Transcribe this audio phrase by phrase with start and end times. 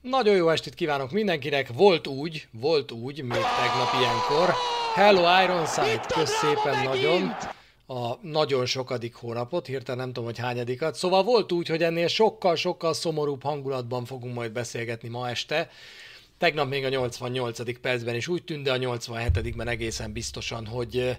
[0.00, 1.68] Nagyon jó estét kívánok mindenkinek.
[1.72, 4.54] Volt úgy, volt úgy, még tegnap ilyenkor.
[4.94, 7.36] Hello Ironside, kösz szépen nagyon.
[7.86, 10.94] A nagyon sokadik hónapot, hirtelen nem tudom, hogy hányadikat.
[10.94, 15.70] Szóval volt úgy, hogy ennél sokkal-sokkal szomorúbb hangulatban fogunk majd beszélgetni ma este.
[16.38, 17.80] Tegnap még a 88.
[17.80, 21.18] percben is úgy tűnt, de a 87-ben egészen biztosan, hogy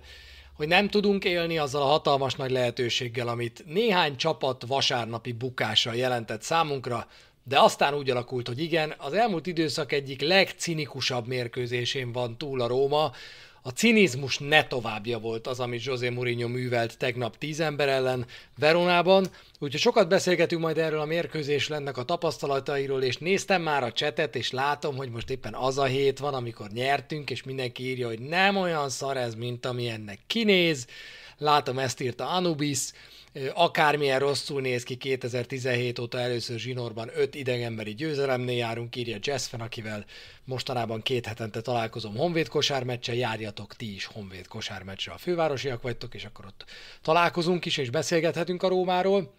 [0.53, 6.41] hogy nem tudunk élni azzal a hatalmas nagy lehetőséggel, amit néhány csapat vasárnapi bukása jelentett
[6.41, 7.07] számunkra,
[7.43, 12.67] de aztán úgy alakult, hogy igen, az elmúlt időszak egyik legcinikusabb mérkőzésén van túl a
[12.67, 13.11] Róma,
[13.63, 18.25] a cinizmus ne továbbja volt az, amit José Mourinho művelt tegnap tíz ember ellen
[18.59, 19.27] Veronában,
[19.59, 24.35] úgyhogy sokat beszélgetünk majd erről a mérkőzés lennek a tapasztalatairól, és néztem már a csetet,
[24.35, 28.19] és látom, hogy most éppen az a hét van, amikor nyertünk, és mindenki írja, hogy
[28.19, 30.87] nem olyan szar ez, mint ami ennek kinéz.
[31.37, 32.79] Látom, ezt írta Anubis,
[33.53, 40.05] akármilyen rosszul néz ki 2017 óta először zsinórban öt idegenbeli győzelemnél járunk, írja Jazzfen, akivel
[40.43, 46.25] mostanában két hetente találkozom Honvéd kosármeccse, járjatok ti is Honvéd kosármeccsre, a fővárosiak vagytok, és
[46.25, 46.65] akkor ott
[47.01, 49.33] találkozunk is, és beszélgethetünk a Rómáról.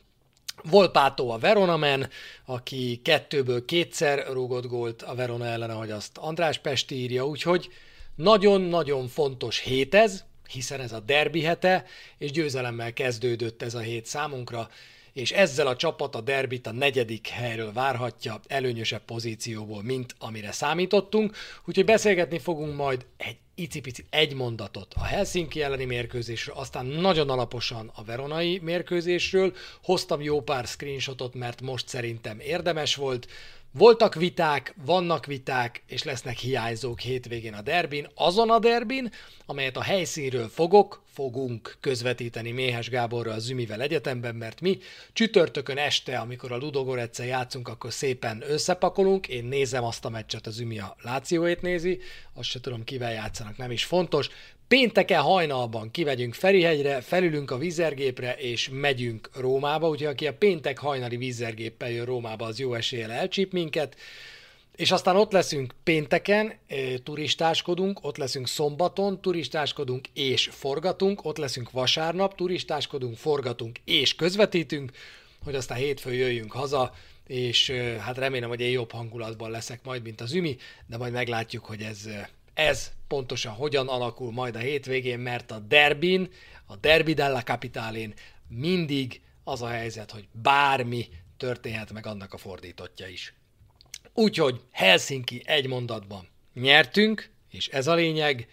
[0.62, 2.08] Volpátó a Verona men,
[2.44, 7.68] aki kettőből kétszer rúgott gólt a Verona ellen, ahogy azt András Pesti írja, úgyhogy
[8.14, 11.84] nagyon-nagyon fontos hét ez, hiszen ez a derbi hete,
[12.18, 14.68] és győzelemmel kezdődött ez a hét számunkra,
[15.12, 21.36] és ezzel a csapat a derbit a negyedik helyről várhatja előnyösebb pozícióból, mint amire számítottunk,
[21.64, 27.90] úgyhogy beszélgetni fogunk majd egy icipici egy mondatot a Helsinki elleni mérkőzésről, aztán nagyon alaposan
[27.94, 33.28] a veronai mérkőzésről, hoztam jó pár screenshotot, mert most szerintem érdemes volt,
[33.72, 39.10] voltak viták, vannak viták, és lesznek hiányzók hétvégén a derbin, azon a derbin,
[39.46, 44.78] amelyet a helyszínről fogok, fogunk közvetíteni Méhes Gáborral Zümivel egyetemben, mert mi
[45.12, 50.54] csütörtökön este, amikor a Ludogoretszel játszunk, akkor szépen összepakolunk, én nézem azt a meccset, az
[50.54, 52.00] Zümi a Lációét nézi,
[52.34, 54.28] azt se tudom kivel játszanak, nem is fontos,
[54.72, 61.16] Pénteken hajnalban kivegyünk Ferihegyre, felülünk a vízergépre, és megyünk Rómába, úgyhogy aki a péntek hajnali
[61.16, 63.96] vízergéppel jön Rómába, az jó eséllyel elcsíp minket.
[64.76, 66.52] És aztán ott leszünk pénteken,
[67.02, 74.92] turistáskodunk, ott leszünk szombaton, turistáskodunk és forgatunk, ott leszünk vasárnap, turistáskodunk, forgatunk és közvetítünk,
[75.44, 76.94] hogy aztán hétfőn jöjjünk haza,
[77.26, 80.56] és hát remélem, hogy én jobb hangulatban leszek majd, mint az Ümi,
[80.86, 82.08] de majd meglátjuk, hogy ez
[82.54, 86.30] ez pontosan hogyan alakul majd a hétvégén, mert a derbin,
[86.66, 88.14] a derbi della capitálén
[88.48, 93.34] mindig az a helyzet, hogy bármi történhet meg annak a fordítottja is.
[94.14, 98.48] Úgyhogy Helsinki egy mondatban nyertünk, és ez a lényeg.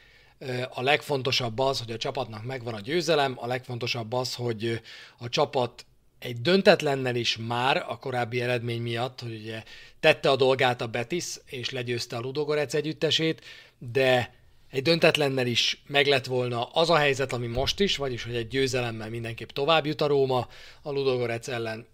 [0.70, 4.82] A legfontosabb az, hogy a csapatnak megvan a győzelem, a legfontosabb az, hogy
[5.18, 5.86] a csapat
[6.20, 9.64] egy döntetlennel is már a korábbi eredmény miatt, hogy ugye
[10.00, 13.46] tette a dolgát a Betis, és legyőzte a Ludogorec együttesét,
[13.80, 14.34] de
[14.70, 18.48] egy döntetlennel is meg lett volna az a helyzet, ami most is, vagyis hogy egy
[18.48, 20.48] győzelemmel mindenképp tovább jut a Róma
[20.82, 21.88] a Ludogorec ellen.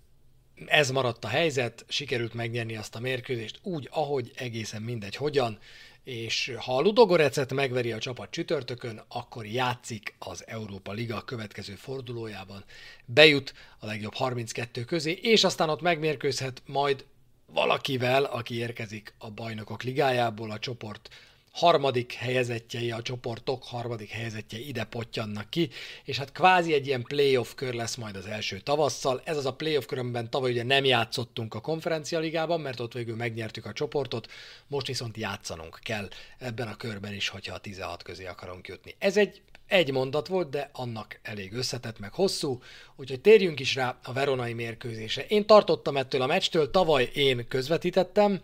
[0.66, 5.59] Ez maradt a helyzet, sikerült megnyerni azt a mérkőzést úgy, ahogy egészen mindegy hogyan,
[6.03, 12.63] és ha a Ludogorecet megveri a csapat csütörtökön, akkor játszik az Európa Liga következő fordulójában,
[13.06, 17.06] bejut a legjobb 32 közé, és aztán ott megmérkőzhet majd
[17.45, 21.09] valakivel, aki érkezik a bajnokok ligájából, a csoport
[21.56, 25.70] harmadik helyezettjei, a csoportok harmadik helyezettjei ide potyannak ki,
[26.04, 29.22] és hát kvázi egy ilyen playoff kör lesz majd az első tavasszal.
[29.24, 33.16] Ez az a playoff körömben tavaly ugye nem játszottunk a konferencia ligában, mert ott végül
[33.16, 34.32] megnyertük a csoportot,
[34.68, 36.08] most viszont játszanunk kell
[36.38, 38.96] ebben a körben is, hogyha a 16 közé akarunk jutni.
[39.00, 42.62] Ez egy egy mondat volt, de annak elég összetett, meg hosszú,
[42.96, 45.26] úgyhogy térjünk is rá a veronai mérkőzése.
[45.26, 48.42] Én tartottam ettől a meccstől, tavaly én közvetítettem,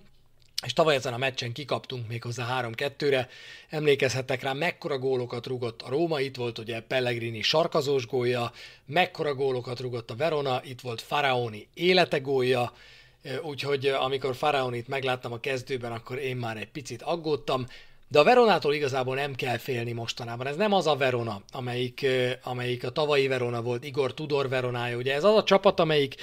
[0.65, 3.29] és tavaly ezen a meccsen kikaptunk méghozzá 3-2-re.
[3.69, 8.51] Emlékezhettek rá, mekkora gólokat rugott a Róma, itt volt ugye Pellegrini sarkazós gólja,
[8.85, 12.73] mekkora gólokat rugott a Verona, itt volt Faraoni élete gólja,
[13.41, 17.67] úgyhogy amikor Faraonit megláttam a kezdőben, akkor én már egy picit aggódtam,
[18.07, 20.47] de a Veronától igazából nem kell félni mostanában.
[20.47, 22.05] Ez nem az a Verona, amelyik,
[22.43, 24.97] amelyik a tavalyi Verona volt, Igor Tudor Veronája.
[24.97, 26.15] Ugye ez az a csapat, amelyik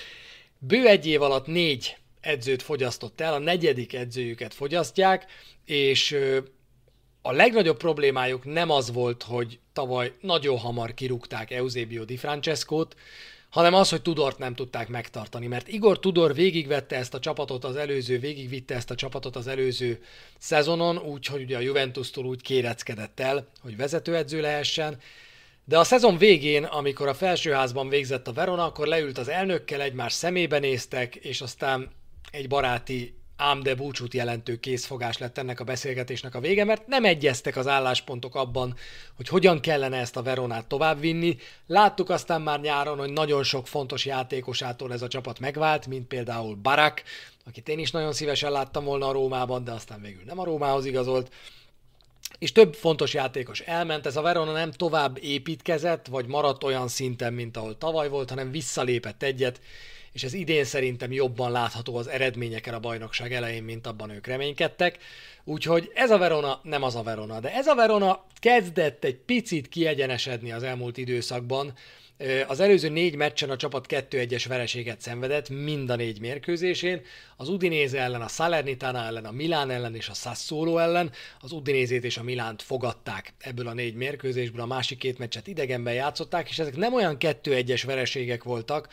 [0.58, 5.26] bő egy év alatt négy edzőt fogyasztott el, a negyedik edzőjüket fogyasztják,
[5.64, 6.18] és
[7.22, 12.96] a legnagyobb problémájuk nem az volt, hogy tavaly nagyon hamar kirúgták Eusebio Di Francescót,
[13.50, 17.76] hanem az, hogy Tudort nem tudták megtartani, mert Igor Tudor végigvette ezt a csapatot az
[17.76, 20.02] előző, végigvitte ezt a csapatot az előző
[20.38, 25.00] szezonon, úgyhogy ugye a Juventus-tól úgy kéreckedett el, hogy vezetőedző lehessen,
[25.64, 30.12] de a szezon végén, amikor a felsőházban végzett a Verona, akkor leült az elnökkel, egymás
[30.12, 31.90] szemébe néztek, és aztán
[32.30, 37.04] egy baráti ám de búcsút jelentő készfogás lett ennek a beszélgetésnek a vége, mert nem
[37.04, 38.74] egyeztek az álláspontok abban,
[39.16, 41.36] hogy hogyan kellene ezt a Veronát továbbvinni.
[41.66, 46.54] Láttuk aztán már nyáron, hogy nagyon sok fontos játékosától ez a csapat megvált, mint például
[46.54, 47.02] Barak,
[47.46, 50.84] akit én is nagyon szívesen láttam volna a Rómában, de aztán végül nem a Rómához
[50.84, 51.32] igazolt
[52.38, 57.32] és több fontos játékos elment, ez a Verona nem tovább építkezett, vagy maradt olyan szinten,
[57.32, 59.60] mint ahol tavaly volt, hanem visszalépett egyet,
[60.18, 64.98] és ez idén szerintem jobban látható az eredményeken a bajnokság elején, mint abban ők reménykedtek.
[65.44, 69.68] Úgyhogy ez a Verona nem az a Verona, de ez a Verona kezdett egy picit
[69.68, 71.74] kiegyenesedni az elmúlt időszakban,
[72.46, 77.02] az előző négy meccsen a csapat 2-1-es vereséget szenvedett, mind a négy mérkőzésén.
[77.36, 81.10] Az Udinéze ellen, a Salernitana ellen, a Milán ellen és a Sassuolo ellen.
[81.40, 85.94] Az Udinézét és a Milánt fogadták ebből a négy mérkőzésből, a másik két meccset idegenben
[85.94, 88.88] játszották, és ezek nem olyan 2-1-es vereségek voltak,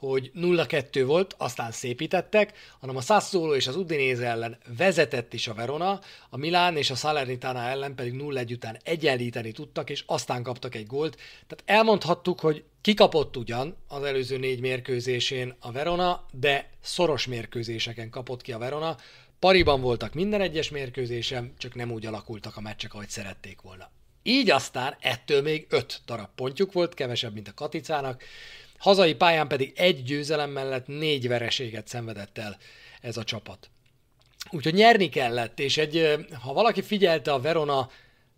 [0.00, 5.54] hogy 0-2 volt, aztán szépítettek, hanem a Sassuolo és az Udinese ellen vezetett is a
[5.54, 6.00] Verona,
[6.30, 10.86] a Milán és a Salernitana ellen pedig 0-1 után egyenlíteni tudtak, és aztán kaptak egy
[10.86, 11.16] gólt.
[11.46, 18.42] Tehát elmondhattuk, hogy kikapott ugyan az előző négy mérkőzésén a Verona, de szoros mérkőzéseken kapott
[18.42, 18.96] ki a Verona.
[19.38, 23.90] Pariban voltak minden egyes mérkőzésem, csak nem úgy alakultak a meccsek, ahogy szerették volna.
[24.22, 28.22] Így aztán ettől még öt darab pontjuk volt, kevesebb, mint a Katicának,
[28.80, 32.58] Hazai pályán pedig egy győzelem mellett négy vereséget szenvedett el
[33.00, 33.70] ez a csapat.
[34.50, 37.90] Úgyhogy nyerni kellett, és egy, ha valaki figyelte a Verona,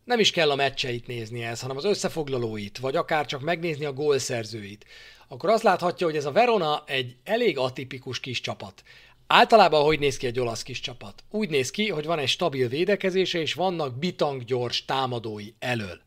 [0.05, 3.93] nem is kell a meccseit nézni ez, hanem az összefoglalóit, vagy akár csak megnézni a
[3.93, 4.85] gólszerzőit,
[5.29, 8.83] akkor azt láthatja, hogy ez a Verona egy elég atipikus kis csapat.
[9.27, 11.25] Általában hogy néz ki egy olasz kis csapat?
[11.31, 16.01] Úgy néz ki, hogy van egy stabil védekezése, és vannak bitang gyors támadói elől.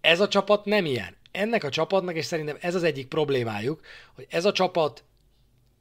[0.00, 3.80] Ez a csapat nem ilyen ennek a csapatnak, és szerintem ez az egyik problémájuk,
[4.14, 5.04] hogy ez a csapat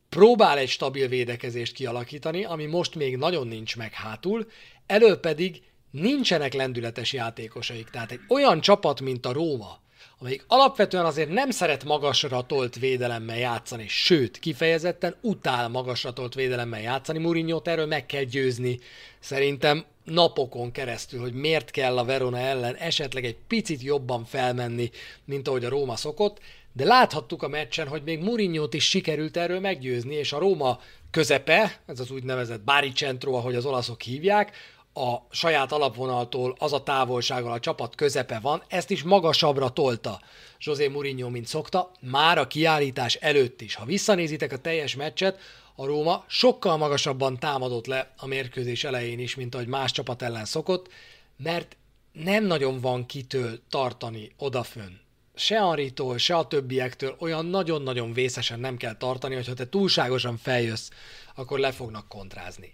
[0.10, 4.48] próbál egy stabil védekezést kialakítani, ami most még nagyon nincs meg hátul,
[4.86, 5.62] elő pedig
[5.92, 7.90] nincsenek lendületes játékosaik.
[7.90, 9.81] Tehát egy olyan csapat, mint a Róma,
[10.22, 16.82] amelyik alapvetően azért nem szeret magasra tolt védelemmel játszani, sőt, kifejezetten utál magasra tolt védelemmel
[16.82, 17.20] játszani.
[17.20, 18.80] mourinho erről meg kell győzni.
[19.20, 24.90] Szerintem napokon keresztül, hogy miért kell a Verona ellen esetleg egy picit jobban felmenni,
[25.26, 26.40] mint ahogy a Róma szokott,
[26.74, 30.80] de láthattuk a meccsen, hogy még mourinho is sikerült erről meggyőzni, és a Róma
[31.12, 34.52] közepe, ez az úgynevezett Baricentro, ahogy az olaszok hívják,
[34.94, 40.22] a saját alapvonaltól az a távolsággal a csapat közepe van, ezt is magasabbra tolta
[40.60, 43.76] José Mourinho, mint szokta, már a kiállítás előtt is.
[43.76, 45.40] Ha visszanézitek a teljes meccset,
[45.76, 50.46] a Róma sokkal magasabban támadott le a mérkőzés elején is, mint ahogy más csapat ellen
[50.46, 50.90] szokott,
[51.38, 51.78] mert
[52.12, 55.00] nem nagyon van kitől tartani odafön.
[55.36, 60.90] Se Anritól, se a többiektől olyan nagyon-nagyon vészesen nem kell tartani, hogyha te túlságosan feljössz,
[61.36, 62.74] akkor le fognak kontrázni.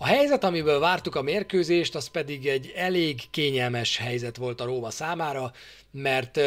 [0.00, 4.90] A helyzet, amiből vártuk a mérkőzést, az pedig egy elég kényelmes helyzet volt a Róma
[4.90, 5.52] számára,
[5.90, 6.40] mert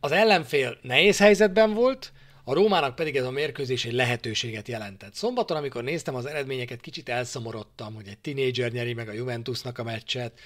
[0.00, 2.12] az ellenfél nehéz helyzetben volt,
[2.44, 5.14] a Rómának pedig ez a mérkőzés egy lehetőséget jelentett.
[5.14, 9.82] Szombaton, amikor néztem az eredményeket, kicsit elszomorodtam, hogy egy tinédzser nyeri meg a Juventusnak a
[9.82, 10.40] meccset,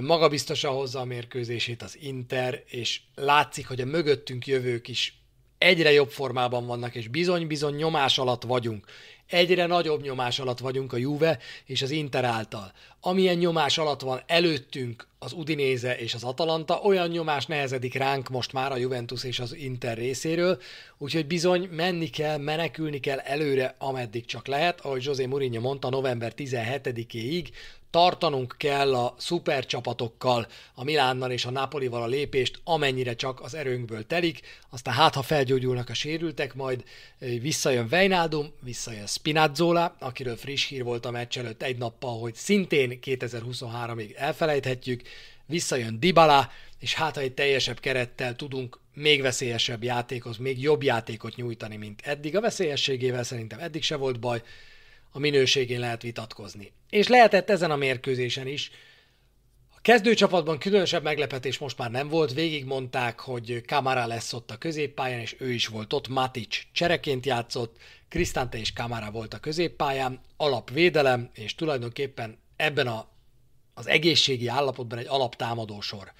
[0.00, 5.16] magabiztosan hozza a mérkőzését az Inter, és látszik, hogy a mögöttünk jövők is
[5.58, 8.86] egyre jobb formában vannak, és bizony-bizony nyomás alatt vagyunk
[9.32, 12.72] egyre nagyobb nyomás alatt vagyunk a Juve és az Inter által.
[13.00, 18.52] Amilyen nyomás alatt van előttünk az Udinéze és az Atalanta, olyan nyomás nehezedik ránk most
[18.52, 20.58] már a Juventus és az Inter részéről,
[20.98, 26.32] úgyhogy bizony menni kell, menekülni kell előre, ameddig csak lehet, ahogy José Mourinho mondta november
[26.36, 27.48] 17-éig,
[27.92, 34.06] tartanunk kell a szupercsapatokkal, a Milánnal és a Napolival a lépést, amennyire csak az erőnkből
[34.06, 36.84] telik, aztán hát ha felgyógyulnak a sérültek, majd
[37.18, 42.98] visszajön Vejnaldum, visszajön Spinazzola, akiről friss hír volt a meccs előtt egy nappal, hogy szintén
[43.04, 45.02] 2023-ig elfelejthetjük,
[45.46, 51.36] visszajön Dybala, és hát ha egy teljesebb kerettel tudunk még veszélyesebb játékot, még jobb játékot
[51.36, 52.36] nyújtani, mint eddig.
[52.36, 54.42] A veszélyességével szerintem eddig se volt baj,
[55.12, 56.72] a minőségén lehet vitatkozni.
[56.90, 58.70] És lehetett ezen a mérkőzésen is.
[59.76, 64.56] A kezdőcsapatban különösebb meglepetés most már nem volt, végig mondták, hogy Kamara lesz ott a
[64.56, 67.76] középpályán, és ő is volt ott, Matic csereként játszott,
[68.08, 73.08] Krisztánte és Kamara volt a középpályán, alapvédelem, és tulajdonképpen ebben a,
[73.74, 76.12] az egészségi állapotban egy alaptámadó sor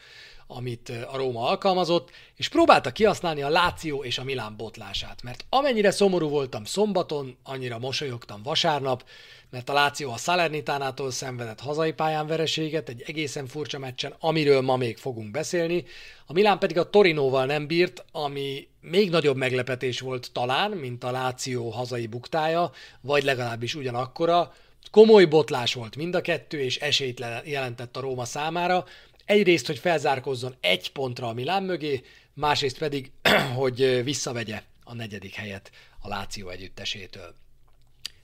[0.55, 5.91] amit a Róma alkalmazott, és próbálta kihasználni a Láció és a Milán botlását, mert amennyire
[5.91, 9.05] szomorú voltam szombaton, annyira mosolyogtam vasárnap,
[9.51, 14.77] mert a Láció a Salernitánától szenvedett hazai pályán vereséget egy egészen furcsa meccsen, amiről ma
[14.77, 15.85] még fogunk beszélni.
[16.27, 21.11] A Milán pedig a Torinóval nem bírt, ami még nagyobb meglepetés volt talán, mint a
[21.11, 24.53] Láció hazai buktája, vagy legalábbis ugyanakkora.
[24.91, 28.85] Komoly botlás volt mind a kettő, és esélyt jelentett a Róma számára.
[29.33, 32.03] Egyrészt, hogy felzárkozzon egy pontra a Milán mögé,
[32.35, 33.11] másrészt pedig,
[33.61, 35.71] hogy visszavegye a negyedik helyet
[36.01, 37.35] a Láció együttesétől.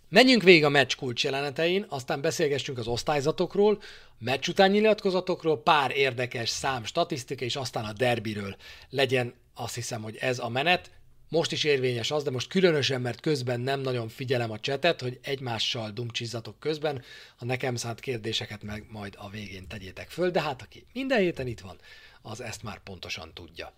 [0.08, 3.82] Menjünk végig a meccs kulcs jelenetein, aztán beszélgessünk az osztályzatokról,
[4.18, 8.56] meccs után nyilatkozatokról, pár érdekes szám, statisztika, és aztán a derbiről.
[8.90, 10.90] Legyen azt hiszem, hogy ez a menet.
[11.28, 15.18] Most is érvényes az, de most különösen, mert közben nem nagyon figyelem a csetet, hogy
[15.22, 17.02] egymással dumcsizzatok közben,
[17.38, 21.46] a nekem szánt kérdéseket meg majd a végén tegyétek föl, de hát aki minden héten
[21.46, 21.78] itt van,
[22.22, 23.72] az ezt már pontosan tudja.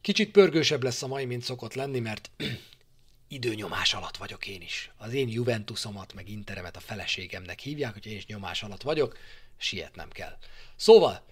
[0.00, 2.30] Kicsit pörgősebb lesz a mai, mint szokott lenni, mert
[3.28, 4.90] időnyomás alatt vagyok én is.
[4.96, 9.16] Az én Juventusomat, meg Interemet a feleségemnek hívják, hogy én is nyomás alatt vagyok,
[9.56, 10.38] sietnem kell.
[10.76, 11.24] Szóval,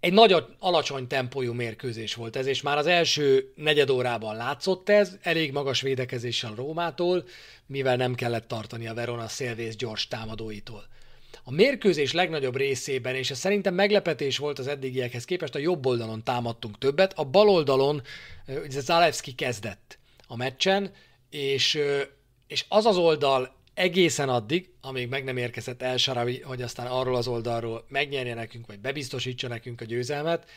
[0.00, 5.16] egy nagyon alacsony tempójú mérkőzés volt ez, és már az első negyed órában látszott ez,
[5.22, 7.24] elég magas védekezéssel Rómától,
[7.66, 10.88] mivel nem kellett tartani a Verona szélvész gyors támadóitól.
[11.44, 16.24] A mérkőzés legnagyobb részében, és ez szerintem meglepetés volt az eddigiekhez képest, a jobb oldalon
[16.24, 18.02] támadtunk többet, a bal oldalon
[18.68, 20.92] Zalewski kezdett a meccsen,
[21.30, 21.78] és,
[22.46, 27.16] és az az oldal egészen addig, amíg meg nem érkezett El Sarawi, hogy aztán arról
[27.16, 30.50] az oldalról megnyerje nekünk, vagy bebiztosítsa nekünk a győzelmet,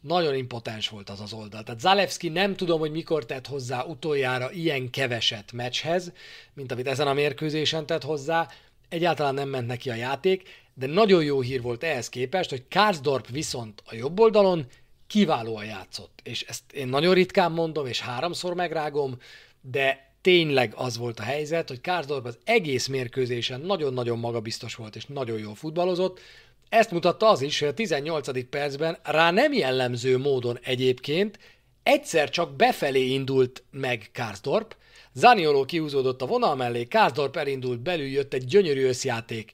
[0.00, 1.62] nagyon impotens volt az az oldal.
[1.62, 6.12] Tehát Zalewski nem tudom, hogy mikor tett hozzá utoljára ilyen keveset meccshez,
[6.54, 8.48] mint amit ezen a mérkőzésen tett hozzá.
[8.88, 13.28] Egyáltalán nem ment neki a játék, de nagyon jó hír volt ehhez képest, hogy Karsdorp
[13.28, 14.66] viszont a jobb oldalon
[15.06, 16.20] kiválóan játszott.
[16.22, 19.16] És ezt én nagyon ritkán mondom, és háromszor megrágom,
[19.60, 25.06] de tényleg az volt a helyzet, hogy Kársdorp az egész mérkőzésen nagyon-nagyon magabiztos volt, és
[25.06, 26.20] nagyon jól futballozott.
[26.68, 28.48] Ezt mutatta az is, hogy a 18.
[28.48, 31.38] percben rá nem jellemző módon egyébként
[31.82, 34.76] egyszer csak befelé indult meg Kársdorp,
[35.12, 39.52] Zanioló kiúzódott a vonal mellé, Kársdorp elindult belül, jött egy gyönyörű összjáték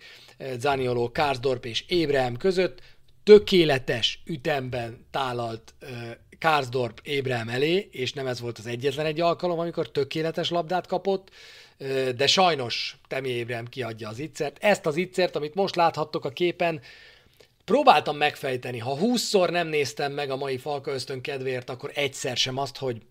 [0.59, 2.81] Zanioló, Kársdorp és Ébrehem között,
[3.23, 5.75] tökéletes ütemben tálalt
[6.42, 11.30] Karsdorp Ébrehem elé, és nem ez volt az egyetlen egy alkalom, amikor tökéletes labdát kapott,
[12.16, 14.56] de sajnos Temi Ébrehem kiadja az ittszert.
[14.61, 16.80] Ezt az ittszert, amit most láthattok a képen,
[17.64, 18.78] próbáltam megfejteni.
[18.78, 23.02] Ha húszszor nem néztem meg a mai Falka ösztön kedvéért, akkor egyszer sem azt, hogy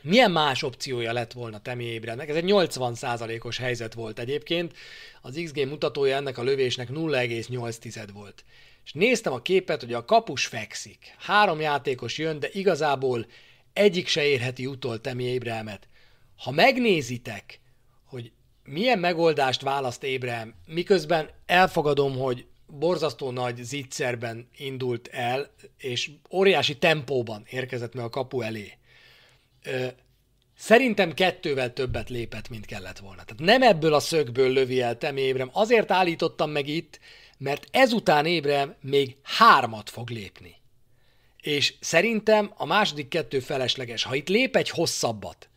[0.00, 2.28] milyen más opciója lett volna Temi Ébrednek?
[2.28, 4.74] Ez egy 80%-os helyzet volt egyébként.
[5.22, 8.44] Az XG mutatója ennek a lövésnek 0,8 volt
[8.84, 11.14] és néztem a képet, hogy a kapus fekszik.
[11.18, 13.26] Három játékos jön, de igazából
[13.72, 15.88] egyik se érheti utol Temi Ébrehemet.
[16.36, 17.60] Ha megnézitek,
[18.04, 18.32] hogy
[18.64, 27.44] milyen megoldást választ Ébrehem, miközben elfogadom, hogy borzasztó nagy zitzerben indult el, és óriási tempóban
[27.50, 28.72] érkezett meg a kapu elé.
[29.62, 29.86] Ö,
[30.56, 33.24] szerintem kettővel többet lépett, mint kellett volna.
[33.24, 35.50] Tehát nem ebből a szögből lövi el Temi Ébrem.
[35.52, 37.00] Azért állítottam meg itt,
[37.42, 40.54] mert ezután Ébrem még hármat fog lépni.
[41.40, 44.02] És szerintem a második kettő felesleges.
[44.02, 45.48] Ha itt lép egy hosszabbat,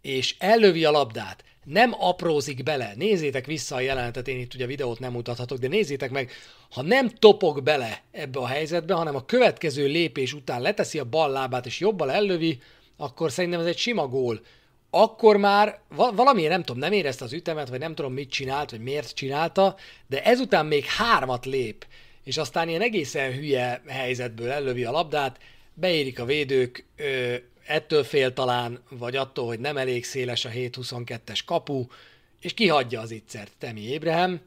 [0.00, 4.98] és ellövi a labdát, nem aprózik bele, nézzétek vissza a jelenetet, én itt ugye videót
[4.98, 6.30] nem mutathatok, de nézzétek meg,
[6.70, 11.30] ha nem topog bele ebbe a helyzetbe, hanem a következő lépés után leteszi a bal
[11.30, 12.60] lábát és jobbal ellövi,
[12.96, 14.40] akkor szerintem ez egy sima gól
[14.90, 18.80] akkor már valamiért nem tudom, nem érezte az ütemet, vagy nem tudom mit csinált, vagy
[18.80, 21.86] miért csinálta, de ezután még hármat lép,
[22.24, 25.38] és aztán ilyen egészen hülye helyzetből ellövi a labdát,
[25.74, 27.34] beérik a védők, ö,
[27.66, 31.86] ettől fél talán, vagy attól, hogy nem elég széles a 7-22-es kapu,
[32.40, 34.40] és kihagyja az ittszert Temi Ébrehem.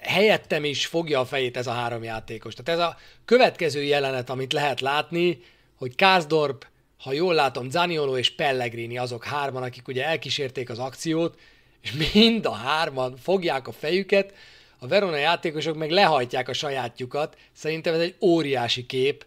[0.00, 2.54] Helyettem is fogja a fejét ez a három játékos.
[2.54, 5.42] Tehát ez a következő jelenet, amit lehet látni,
[5.76, 6.66] hogy Kászdorp
[6.98, 11.38] ha jól látom, Zaniolo és Pellegrini azok hárman, akik ugye elkísérték az akciót,
[11.80, 14.34] és mind a hárman fogják a fejüket,
[14.78, 17.36] a Verona játékosok meg lehajtják a sajátjukat.
[17.52, 19.26] Szerintem ez egy óriási kép,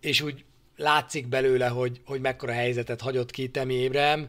[0.00, 0.44] és úgy
[0.76, 4.28] látszik belőle, hogy, hogy mekkora helyzetet hagyott ki Temi Ébrem.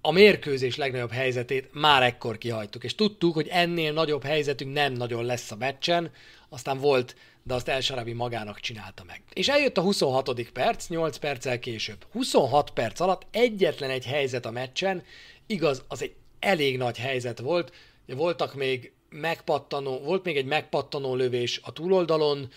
[0.00, 5.24] A mérkőzés legnagyobb helyzetét már ekkor kihagytuk, és tudtuk, hogy ennél nagyobb helyzetünk nem nagyon
[5.24, 6.10] lesz a meccsen,
[6.48, 9.22] aztán volt de azt El Sarabi magának csinálta meg.
[9.32, 10.50] És eljött a 26.
[10.50, 12.04] perc, 8 perccel később.
[12.12, 15.02] 26 perc alatt egyetlen egy helyzet a meccsen,
[15.46, 17.72] igaz, az egy elég nagy helyzet volt,
[18.06, 22.50] voltak még megpattanó, volt még egy megpattanó lövés a túloldalon,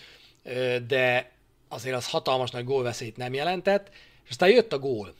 [0.86, 1.32] de
[1.68, 3.88] azért az hatalmas nagy gólveszélyt nem jelentett,
[4.24, 5.14] és aztán jött a gól.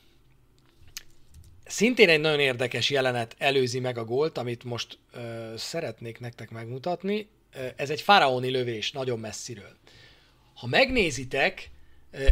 [1.64, 7.28] Szintén egy nagyon érdekes jelenet előzi meg a gólt, amit most ö, szeretnék nektek megmutatni.
[7.77, 9.77] Ez egy faraoni lövés, nagyon messziről.
[10.55, 11.71] Ha megnézitek,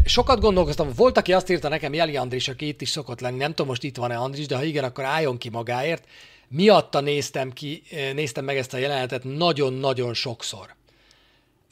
[0.05, 3.51] sokat gondolkoztam, volt, aki azt írta nekem, Jeli Andris, aki itt is szokott lenni, nem
[3.51, 6.05] tudom, most itt van-e Andris, de ha igen, akkor álljon ki magáért.
[6.49, 7.83] Miatta néztem, ki,
[8.15, 10.75] néztem meg ezt a jelenetet nagyon-nagyon sokszor.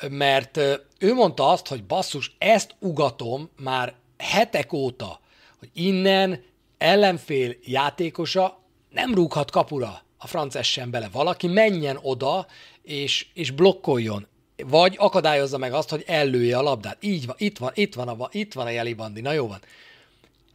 [0.08, 0.56] Mert
[0.98, 5.20] ő mondta azt, hogy basszus, ezt ugatom már hetek óta,
[5.58, 6.42] hogy innen
[6.78, 11.08] ellenfél játékosa nem rúghat kapura a francessen bele.
[11.12, 12.46] Valaki menjen oda,
[12.82, 14.26] és, és blokkoljon.
[14.56, 16.96] Vagy akadályozza meg azt, hogy ellője a labdát.
[17.00, 19.20] Így van, itt van, itt van a, itt van a Jeli Bandi.
[19.20, 19.60] Na jó van.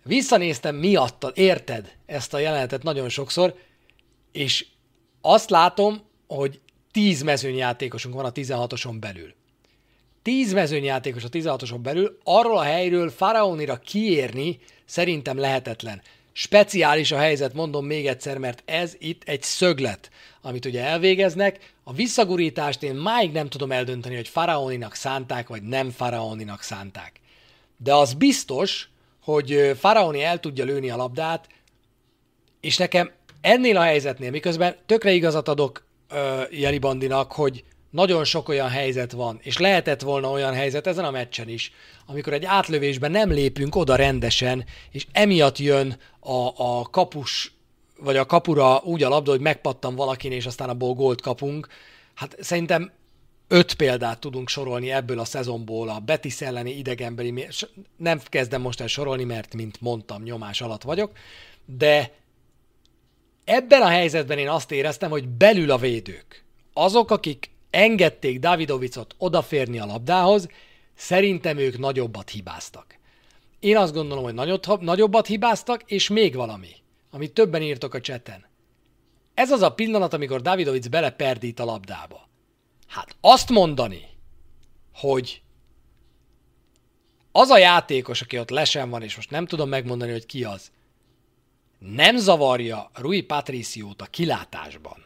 [0.03, 3.55] Visszanéztem miattad, érted ezt a jelenetet nagyon sokszor,
[4.31, 4.65] és
[5.21, 6.59] azt látom, hogy
[6.91, 9.33] 10 mezőnyjátékosunk van a 16-oson belül.
[10.21, 16.01] 10 mezőnyjátékos a 16-oson belül, arról a helyről Faraonira kiérni szerintem lehetetlen.
[16.31, 20.09] Speciális a helyzet, mondom még egyszer, mert ez itt egy szöglet,
[20.41, 21.73] amit ugye elvégeznek.
[21.87, 27.19] A visszagurítást én máig nem tudom eldönteni, hogy Faraoninak szánták, vagy nem Faraoninak szánták.
[27.77, 28.89] De az biztos,
[29.21, 31.47] hogy Faraoni el tudja lőni a labdát,
[32.59, 33.11] és nekem
[33.41, 39.11] ennél a helyzetnél, miközben tökre igazat adok uh, Jeli Bandinak, hogy nagyon sok olyan helyzet
[39.11, 41.71] van, és lehetett volna olyan helyzet ezen a meccsen is,
[42.05, 47.54] amikor egy átlövésben nem lépünk oda rendesen, és emiatt jön a, a kapus,
[47.97, 51.67] vagy a kapura úgy a labda, hogy megpattan valakin, és aztán abból gólt kapunk.
[52.13, 52.91] Hát szerintem
[53.47, 57.47] öt példát tudunk sorolni ebből a szezonból, a Betis elleni idegenbeli,
[57.97, 61.11] nem kezdem most el sorolni, mert mint mondtam, nyomás alatt vagyok,
[61.65, 62.13] de
[63.43, 69.79] ebben a helyzetben én azt éreztem, hogy belül a védők, azok, akik engedték Davidovicot odaférni
[69.79, 70.47] a labdához,
[70.95, 72.97] szerintem ők nagyobbat hibáztak.
[73.59, 76.69] Én azt gondolom, hogy nagyobbat hibáztak, és még valami,
[77.15, 78.45] amit többen írtok a cseten.
[79.33, 82.29] Ez az a pillanat, amikor Davidovic beleperdít a labdába.
[82.87, 84.09] Hát azt mondani,
[84.93, 85.41] hogy
[87.31, 90.71] az a játékos, aki ott lesen van, és most nem tudom megmondani, hogy ki az,
[91.79, 95.05] nem zavarja Rui Patriciót a kilátásban,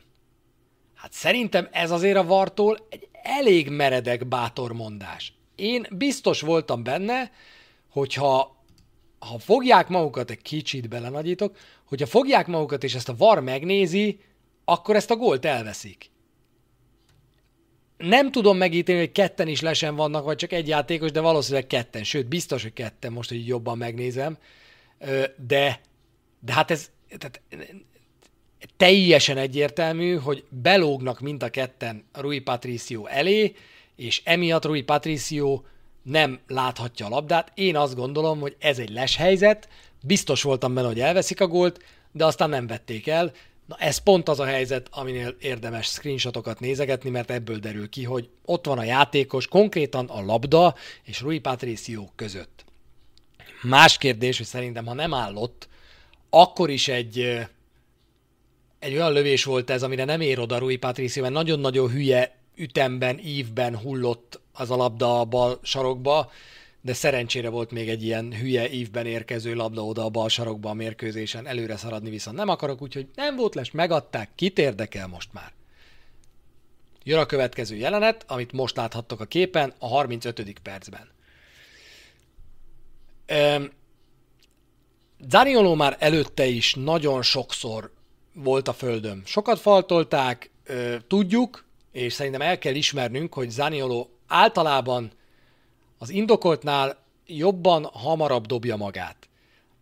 [0.99, 5.33] Hát szerintem ez azért a vartól egy elég meredek bátor mondás.
[5.55, 7.31] Én biztos voltam benne,
[7.89, 8.57] hogyha
[9.19, 11.57] ha fogják magukat, egy kicsit belenagyítok,
[11.89, 14.19] hogyha fogják magukat és ezt a VAR megnézi,
[14.65, 16.11] akkor ezt a gólt elveszik.
[17.97, 22.03] Nem tudom megítélni, hogy ketten is lesen vannak, vagy csak egy játékos, de valószínűleg ketten,
[22.03, 24.37] sőt, biztos, hogy ketten, most, hogy jobban megnézem.
[25.47, 25.81] De,
[26.39, 27.41] de hát ez, tehát
[28.77, 33.55] teljesen egyértelmű, hogy belógnak mind a ketten Rui Patricio elé,
[33.95, 35.61] és emiatt Rui Patricio
[36.03, 37.51] nem láthatja a labdát.
[37.55, 39.69] Én azt gondolom, hogy ez egy les helyzet,
[40.01, 43.31] biztos voltam benne, hogy elveszik a gólt, de aztán nem vették el.
[43.65, 48.29] Na ez pont az a helyzet, aminél érdemes screenshotokat nézegetni, mert ebből derül ki, hogy
[48.45, 52.65] ott van a játékos, konkrétan a labda és Rui Patricio között.
[53.61, 55.67] Más kérdés, hogy szerintem ha nem állott,
[56.29, 57.47] akkor is egy
[58.79, 63.19] egy olyan lövés volt ez, amire nem ér oda Rui Patricio, mert nagyon-nagyon hülye ütemben,
[63.19, 66.31] ívben hullott az a labda a bal sarokba,
[66.89, 70.73] de szerencsére volt még egy ilyen hülye ívben érkező labda oda a bal sarokba a
[70.73, 75.51] mérkőzésen, előre szaradni viszont nem akarok, úgyhogy nem volt les, megadták, kit érdekel most már.
[77.03, 80.59] Jön a következő jelenet, amit most láthattok a képen, a 35.
[80.59, 81.09] percben.
[85.29, 87.93] Zanioló már előtte is nagyon sokszor
[88.33, 89.21] volt a földön.
[89.25, 90.51] Sokat faltolták,
[91.07, 95.17] tudjuk, és szerintem el kell ismernünk, hogy Zaniolo általában
[95.99, 99.29] az indokoltnál jobban, hamarabb dobja magát.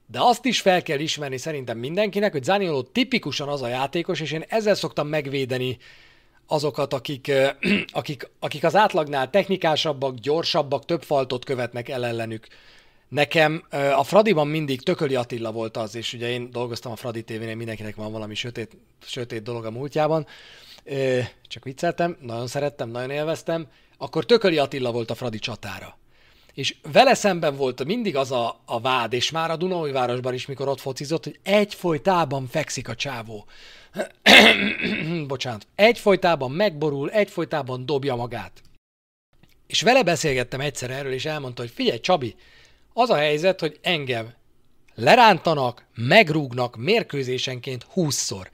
[0.07, 4.31] De azt is fel kell ismerni szerintem mindenkinek, hogy Zaniolo tipikusan az a játékos, és
[4.31, 5.77] én ezzel szoktam megvédeni
[6.47, 7.31] azokat, akik,
[7.91, 12.47] akik, akik az átlagnál technikásabbak, gyorsabbak, több faltot követnek el ellenük.
[13.07, 13.63] Nekem
[13.95, 17.95] a Fradiban mindig Tököli Attila volt az, és ugye én dolgoztam a Fradi tévénél, mindenkinek
[17.95, 20.27] van valami sötét, sötét dolog a múltjában,
[21.47, 25.97] csak vicceltem, nagyon szerettem, nagyon élveztem, akkor Tököli Attila volt a Fradi csatára.
[26.57, 30.67] És vele szemben volt mindig az a, a vád, és már a városban is, mikor
[30.67, 33.45] ott focizott, hogy egyfolytában fekszik a csávó.
[35.27, 35.67] Bocsánat.
[35.75, 38.61] Egyfolytában megborul, egyfolytában dobja magát.
[39.67, 42.35] És vele beszélgettem egyszer erről, és elmondta, hogy figyelj, Csabi,
[42.93, 44.33] az a helyzet, hogy engem
[44.95, 48.49] lerántanak, megrúgnak mérkőzésenként húszszor.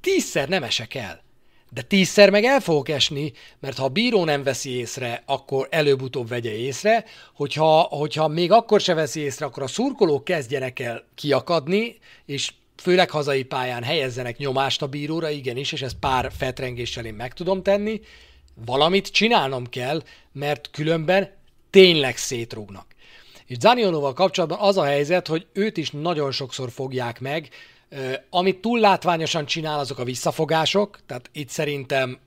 [0.00, 1.22] Tízszer nem esek el.
[1.70, 6.28] De tízszer meg el fogok esni, mert ha a bíró nem veszi észre, akkor előbb-utóbb
[6.28, 7.04] vegye észre,
[7.34, 13.10] hogyha, hogyha még akkor se veszi észre, akkor a szurkolók kezdjenek el kiakadni, és főleg
[13.10, 18.00] hazai pályán helyezzenek nyomást a bíróra, igenis, és ezt pár fetrengéssel én meg tudom tenni,
[18.64, 20.02] valamit csinálnom kell,
[20.32, 21.30] mert különben
[21.70, 22.86] tényleg szétrúgnak.
[23.46, 27.48] És Zaniolóval kapcsolatban az a helyzet, hogy őt is nagyon sokszor fogják meg,
[28.30, 32.18] amit túl látványosan csinál, azok a visszafogások, tehát itt szerintem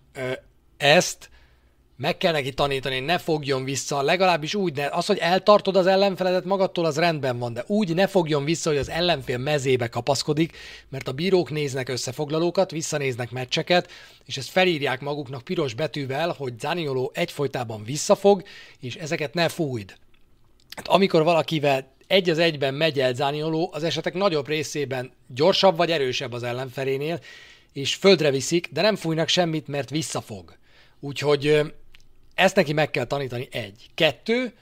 [0.78, 1.30] ezt
[2.02, 6.45] meg kell neki tanítani, ne fogjon vissza, legalábbis úgy, ne, az, hogy eltartod az ellenfeledet
[6.45, 10.58] magadtól, az rendben van, de úgy ne fogjon vissza, hogy az ellenfél mezébe kapaszkodik,
[10.89, 13.91] mert a bírók néznek összefoglalókat, visszanéznek meccseket,
[14.26, 18.43] és ezt felírják maguknak piros betűvel, hogy Zanioló egyfolytában visszafog,
[18.80, 19.95] és ezeket ne fújd.
[20.76, 25.91] Hát amikor valakivel egy az egyben megy el Zanioló, az esetek nagyobb részében gyorsabb vagy
[25.91, 27.19] erősebb az ellenfelénél,
[27.74, 30.58] és földre viszik, de nem fújnak semmit, mert visszafog.
[31.00, 31.74] Úgyhogy
[32.36, 33.89] ezt neki meg kell tanítani, egy.
[33.95, 34.54] Kettő,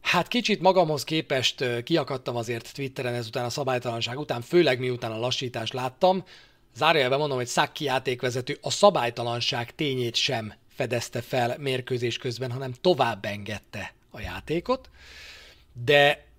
[0.00, 5.72] hát kicsit magamhoz képest kiakadtam azért Twitteren ezután a szabálytalanság után, főleg miután a lassítást
[5.72, 6.24] láttam.
[6.74, 13.24] Zárójelben mondom, hogy Szakki játékvezető a szabálytalanság tényét sem fedezte fel mérkőzés közben, hanem tovább
[13.24, 14.90] engedte a játékot.
[15.84, 16.30] De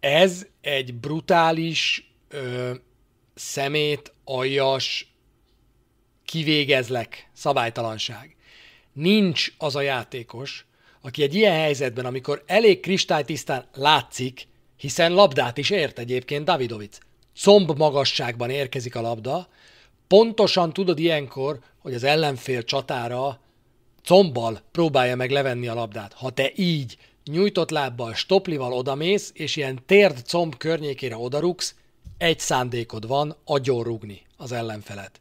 [0.00, 2.74] ez egy brutális, ö,
[3.34, 5.14] szemét, aljas,
[6.24, 8.36] kivégezlek szabálytalanság.
[8.92, 10.66] Nincs az a játékos,
[11.00, 16.98] aki egy ilyen helyzetben, amikor elég kristálytisztán látszik, hiszen labdát is ért egyébként Davidovic.
[17.34, 19.48] Comb magasságban érkezik a labda,
[20.06, 23.40] pontosan tudod ilyenkor, hogy az ellenfél csatára
[24.04, 26.12] combbal próbálja meg levenni a labdát.
[26.12, 26.96] Ha te így
[27.30, 31.74] nyújtott lábbal, stoplival odamész, és ilyen térd comb környékére odarugsz,
[32.18, 35.20] egy szándékod van, rúgni az ellenfelet.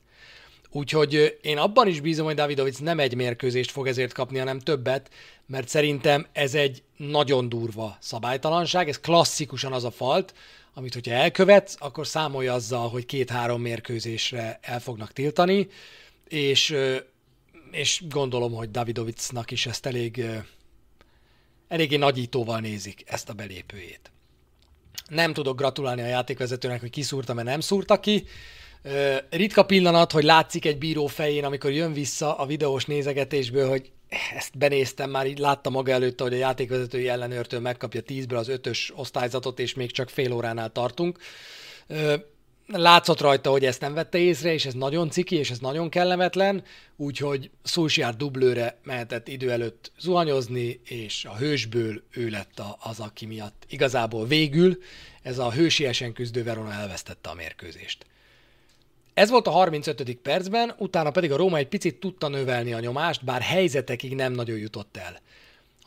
[0.71, 5.09] Úgyhogy én abban is bízom, hogy Davidovic nem egy mérkőzést fog ezért kapni, hanem többet,
[5.45, 10.33] mert szerintem ez egy nagyon durva szabálytalanság, ez klasszikusan az a falt,
[10.73, 15.67] amit hogyha elkövetsz, akkor számolja azzal, hogy két-három mérkőzésre el fognak tiltani,
[16.27, 16.75] és,
[17.71, 20.25] és gondolom, hogy Davidovicnak is ezt elég
[21.67, 24.11] eléggé nagyítóval nézik ezt a belépőjét.
[25.09, 28.25] Nem tudok gratulálni a játékvezetőnek, hogy kiszúrta, mert nem szúrta ki.
[29.29, 33.91] Ritka pillanat, hogy látszik egy bíró fején, amikor jön vissza a videós nézegetésből, hogy
[34.35, 38.91] ezt benéztem, már így látta maga előtte, hogy a játékvezetői ellenőrtől megkapja 10-ből az ötös
[38.95, 41.19] osztályzatot, és még csak fél óránál tartunk
[42.67, 46.63] látszott rajta, hogy ezt nem vette észre, és ez nagyon ciki, és ez nagyon kellemetlen,
[46.95, 53.63] úgyhogy Szulsjár dublőre mehetett idő előtt zuhanyozni, és a hősből ő lett az, aki miatt
[53.69, 54.77] igazából végül
[55.21, 58.05] ez a hősiesen küzdő Verona elvesztette a mérkőzést.
[59.13, 60.15] Ez volt a 35.
[60.15, 64.57] percben, utána pedig a Róma egy picit tudta növelni a nyomást, bár helyzetekig nem nagyon
[64.57, 65.21] jutott el.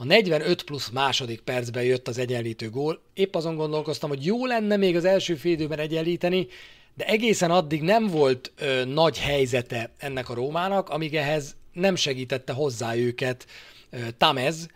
[0.01, 3.01] A 45 plusz második percben jött az egyenlítő gól.
[3.15, 6.47] Épp azon gondolkoztam, hogy jó lenne még az első félidőben egyenlíteni,
[6.95, 12.53] de egészen addig nem volt ö, nagy helyzete ennek a Rómának, amíg ehhez nem segítette
[12.53, 13.47] hozzá őket
[13.91, 14.69] ö, Tamez.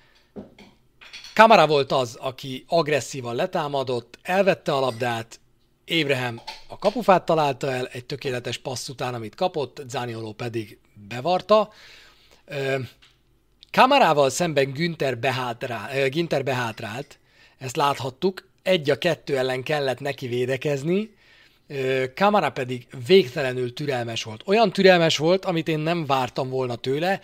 [1.34, 5.40] Kamara volt az, aki agresszívan letámadott, elvette a labdát,
[5.84, 11.72] Ébrahim a kapufát találta el egy tökéletes passz után, amit kapott, Zanioló pedig bevarta.
[12.44, 12.78] Ö,
[13.72, 17.18] Kamarával szemben Günther, behátrál, Günther behátrált,
[17.58, 21.14] ezt láthattuk, egy a kettő ellen kellett neki védekezni,
[22.14, 24.42] Kamara pedig végtelenül türelmes volt.
[24.44, 27.20] Olyan türelmes volt, amit én nem vártam volna tőle,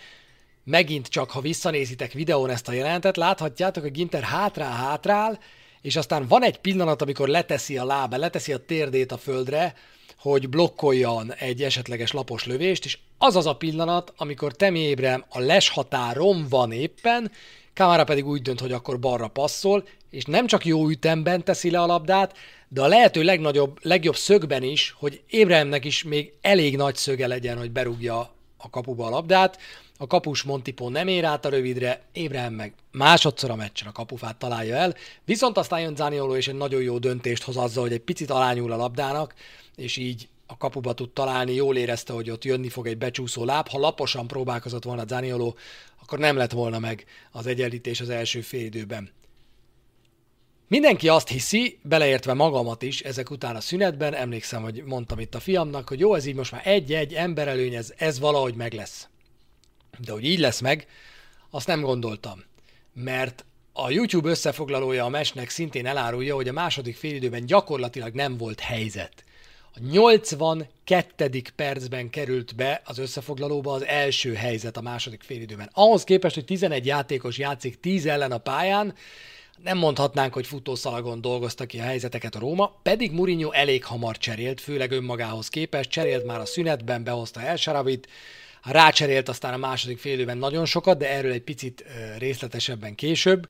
[0.63, 5.39] megint csak, ha visszanézitek videón ezt a jelentet, láthatjátok, hogy Ginter hátrál, hátrál,
[5.81, 9.73] és aztán van egy pillanat, amikor leteszi a lába, leteszi a térdét a földre,
[10.19, 15.39] hogy blokkoljon egy esetleges lapos lövést, és az az a pillanat, amikor Temi Ébrem a
[15.39, 17.31] les határon van éppen,
[17.73, 21.81] Kamara pedig úgy dönt, hogy akkor balra passzol, és nem csak jó ütemben teszi le
[21.81, 26.95] a labdát, de a lehető legnagyobb, legjobb szögben is, hogy Ébremnek is még elég nagy
[26.95, 29.57] szöge legyen, hogy berúgja a kapuba a labdát.
[30.01, 34.35] A kapus Montipó nem ér át a rövidre, Ébrahim meg másodszor a meccsen a kapufát
[34.35, 37.99] találja el, viszont aztán jön Zanioló és egy nagyon jó döntést hoz azzal, hogy egy
[37.99, 39.33] picit alányul a labdának,
[39.75, 43.67] és így a kapuba tud találni, jól érezte, hogy ott jönni fog egy becsúszó láb.
[43.67, 45.55] Ha laposan próbálkozott volna Zanioló,
[46.01, 49.11] akkor nem lett volna meg az egyenlítés az első fél időben.
[50.67, 55.39] Mindenki azt hiszi, beleértve magamat is ezek után a szünetben, emlékszem, hogy mondtam itt a
[55.39, 59.07] fiamnak, hogy jó, ez így most már egy-egy emberelőny, ez, ez valahogy meg lesz.
[60.05, 60.87] De hogy így lesz meg,
[61.49, 62.43] azt nem gondoltam.
[62.93, 68.59] Mert a YouTube összefoglalója a mesnek szintén elárulja, hogy a második félidőben gyakorlatilag nem volt
[68.59, 69.23] helyzet.
[69.75, 71.41] A 82.
[71.55, 75.69] percben került be az összefoglalóba az első helyzet a második félidőben.
[75.73, 78.93] Ahhoz képest, hogy 11 játékos játszik 10 ellen a pályán,
[79.63, 84.61] nem mondhatnánk, hogy futószalagon dolgozta ki a helyzeteket a Róma, pedig Mourinho elég hamar cserélt,
[84.61, 88.07] főleg önmagához képest, cserélt már a szünetben, behozta El Saravit,
[88.63, 91.83] rácserélt aztán a második félidőben nagyon sokat, de erről egy picit
[92.17, 93.49] részletesebben később.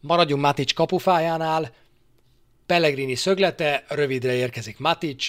[0.00, 1.72] Maradjunk Matic kapufájánál,
[2.66, 5.28] Pellegrini szöglete, rövidre érkezik Matic,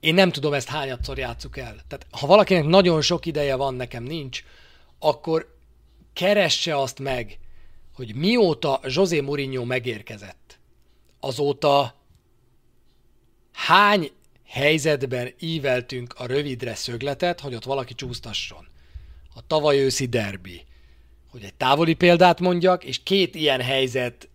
[0.00, 1.74] én nem tudom ezt hányadszor játsszuk el.
[1.88, 4.42] Tehát ha valakinek nagyon sok ideje van, nekem nincs,
[4.98, 5.54] akkor
[6.12, 7.38] keresse azt meg,
[7.94, 10.58] hogy mióta José Mourinho megérkezett,
[11.20, 11.94] azóta
[13.52, 14.10] hány
[14.56, 18.66] helyzetben íveltünk a rövidre szögletet, hogy ott valaki csúsztasson.
[19.34, 20.64] A tavaly őszi derbi,
[21.30, 24.28] hogy egy távoli példát mondjak, és két ilyen helyzet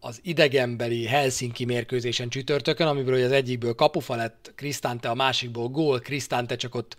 [0.00, 6.56] az idegenbeli Helsinki mérkőzésen csütörtökön, amiből az egyikből kapufa lett Krisztánte, a másikból gól, Krisztánte
[6.56, 6.96] csak ott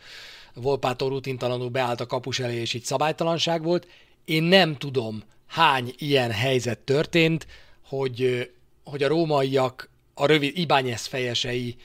[0.53, 3.87] Volpától rutintalanul beállt a kapus elé, és így szabálytalanság volt.
[4.25, 7.47] Én nem tudom, hány ilyen helyzet történt,
[7.85, 8.51] hogy,
[8.83, 11.75] hogy a rómaiak, a rövid Ibányez fejesei,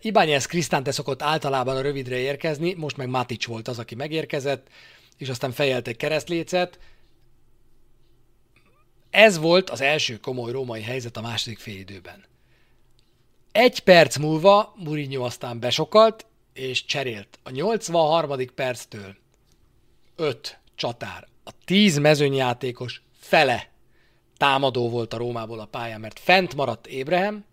[0.00, 4.66] Ibányez Krisztánte szokott általában a rövidre érkezni, most meg Matic volt az, aki megérkezett,
[5.16, 6.78] és aztán fejelt egy keresztlécet,
[9.10, 12.24] ez volt az első komoly római helyzet a második félidőben.
[13.52, 17.38] Egy perc múlva Mourinho aztán besokalt, és cserélt.
[17.42, 18.54] A 83.
[18.54, 19.16] perctől
[20.16, 23.70] 5 csatár, a 10 mezőnyjátékos fele
[24.36, 27.44] támadó volt a Rómából a pályán, mert fent maradt Ébrehem,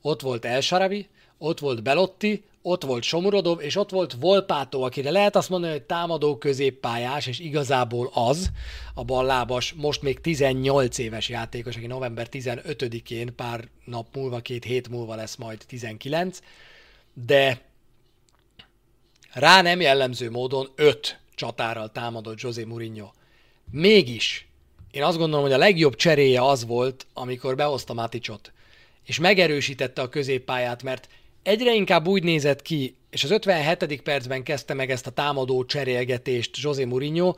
[0.00, 1.08] ott volt El Saravi,
[1.42, 5.82] ott volt Belotti, ott volt Somurodov, és ott volt Volpátó, akire lehet azt mondani, hogy
[5.82, 8.50] támadó középpályás, és igazából az,
[8.94, 14.88] a ballábas, most még 18 éves játékos, aki november 15-én, pár nap múlva, két hét
[14.88, 16.38] múlva lesz majd 19,
[17.14, 17.60] de
[19.32, 23.10] rá nem jellemző módon 5 csatárral támadott José Mourinho.
[23.70, 24.46] Mégis,
[24.90, 28.52] én azt gondolom, hogy a legjobb cseréje az volt, amikor behozta Maticot,
[29.04, 31.08] és megerősítette a középpályát, mert
[31.42, 34.02] egyre inkább úgy nézett ki, és az 57.
[34.02, 37.34] percben kezdte meg ezt a támadó cserélgetést José Mourinho,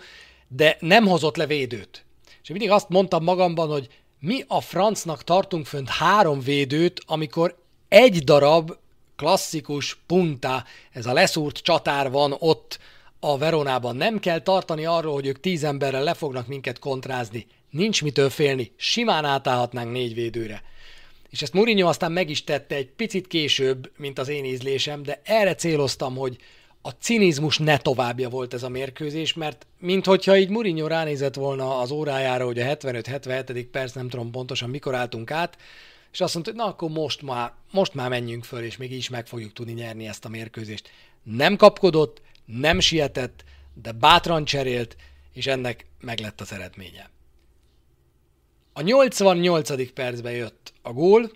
[0.48, 2.04] de nem hozott le védőt.
[2.42, 3.88] És mindig azt mondtam magamban, hogy
[4.20, 8.72] mi a francnak tartunk fönt három védőt, amikor egy darab
[9.16, 12.78] klasszikus punta, ez a leszúrt csatár van ott
[13.20, 13.96] a Veronában.
[13.96, 17.46] Nem kell tartani arról, hogy ők tíz emberrel le fognak minket kontrázni.
[17.70, 20.62] Nincs mitől félni, simán átállhatnánk négy védőre
[21.34, 25.20] és ezt Mourinho aztán meg is tette egy picit később, mint az én ízlésem, de
[25.24, 26.36] erre céloztam, hogy
[26.82, 31.90] a cinizmus ne továbbja volt ez a mérkőzés, mert minthogyha így Mourinho ránézett volna az
[31.90, 33.66] órájára, hogy a 75-77.
[33.70, 35.56] perc, nem tudom pontosan mikor álltunk át,
[36.12, 39.08] és azt mondta, hogy na akkor most már, most már menjünk föl, és még is
[39.08, 40.90] meg fogjuk tudni nyerni ezt a mérkőzést.
[41.22, 43.44] Nem kapkodott, nem sietett,
[43.82, 44.96] de bátran cserélt,
[45.32, 47.10] és ennek meg lett az eredménye.
[48.72, 49.92] A 88.
[49.92, 51.30] percben jött a gól,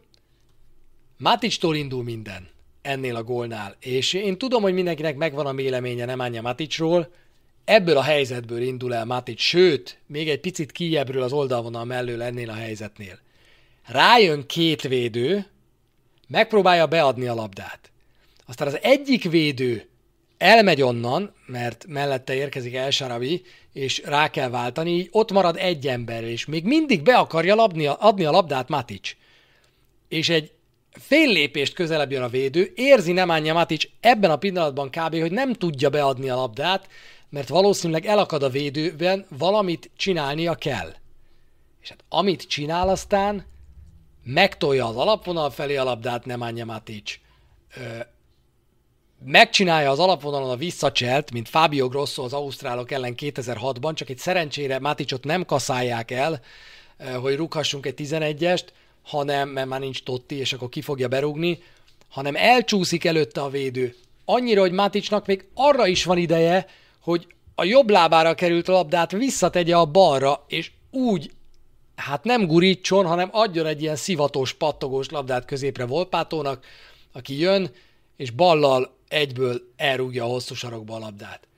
[1.17, 2.49] Matic-tól indul minden
[2.83, 7.13] ennél a gólnál, és én tudom, hogy mindenkinek megvan a véleménye nem Anya Maticról,
[7.65, 12.51] ebből a helyzetből indul el Matic, sőt, még egy picit kijebbről az oldalvonal mellől ennél
[12.51, 13.19] a helyzetnél.
[13.87, 15.47] Rájön két védő,
[16.29, 17.91] megpróbálja beadni a labdát.
[18.47, 19.89] Aztán az egyik védő
[20.39, 26.25] elmegy onnan, mert mellette érkezik El Sarabi, és rá kell váltani, ott marad egy ember,
[26.25, 29.17] és még mindig be akarja labni, adni a labdát Matic.
[30.09, 30.53] És egy
[30.91, 35.53] fél lépést közelebb jön a védő, érzi Nemanja Matic ebben a pillanatban kb., hogy nem
[35.53, 36.89] tudja beadni a labdát,
[37.29, 40.95] mert valószínűleg elakad a védőben, valamit csinálnia kell.
[41.83, 43.47] És hát amit csinál aztán,
[44.25, 47.19] megtolja az alapvonal felé a labdát Nemanja Matic,
[49.25, 54.79] megcsinálja az alapvonalon a visszacselt, mint Fabio Grosso az ausztrálok ellen 2006-ban, csak egy szerencsére
[54.79, 56.41] Maticot nem kaszálják el,
[57.21, 58.67] hogy rúghassunk egy 11-est,
[59.09, 61.63] hanem, mert már nincs Totti, és akkor ki fogja berúgni,
[62.09, 63.95] hanem elcsúszik előtte a védő.
[64.25, 66.67] Annyira, hogy Maticnak még arra is van ideje,
[67.01, 71.31] hogy a jobb lábára került a labdát visszategye a balra, és úgy,
[71.97, 76.65] hát nem gurítson, hanem adjon egy ilyen szivatós, pattogós labdát középre Volpátónak,
[77.13, 77.71] aki jön,
[78.17, 81.49] és ballal egyből elrúgja a hosszú sarokba a labdát.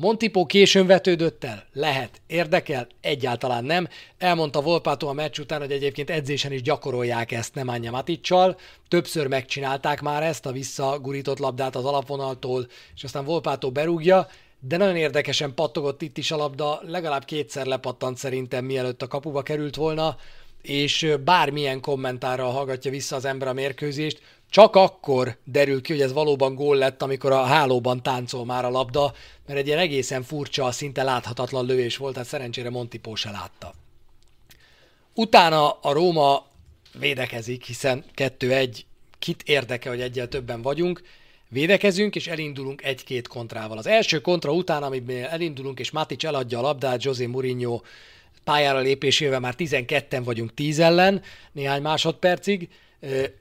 [0.00, 1.64] Montipó későn vetődött el?
[1.72, 2.20] Lehet.
[2.26, 2.86] Érdekel?
[3.00, 3.88] Egyáltalán nem.
[4.18, 8.58] Elmondta Volpátó a meccs után, hogy egyébként edzésen is gyakorolják ezt nem Anya Maticsal.
[8.88, 14.28] Többször megcsinálták már ezt, a visszagurított labdát az alapvonaltól, és aztán Volpátó berúgja,
[14.60, 19.42] de nagyon érdekesen pattogott itt is a labda, legalább kétszer lepattant szerintem, mielőtt a kapuba
[19.42, 20.16] került volna,
[20.62, 26.12] és bármilyen kommentárral hallgatja vissza az ember a mérkőzést, csak akkor derül ki, hogy ez
[26.12, 29.14] valóban gól lett, amikor a hálóban táncol már a labda,
[29.46, 33.74] mert egy ilyen egészen furcsa, szinte láthatatlan lövés volt, tehát szerencsére Montipó se látta.
[35.14, 36.46] Utána a Róma
[36.98, 38.78] védekezik, hiszen 2-1,
[39.18, 41.02] kit érdeke, hogy egyel többen vagyunk,
[41.48, 43.78] védekezünk, és elindulunk egy-két kontrával.
[43.78, 47.80] Az első kontra után, amiben elindulunk, és Matic eladja a labdát, José Mourinho
[48.44, 52.68] pályára lépésével már 12-en vagyunk 10 ellen, néhány másodpercig,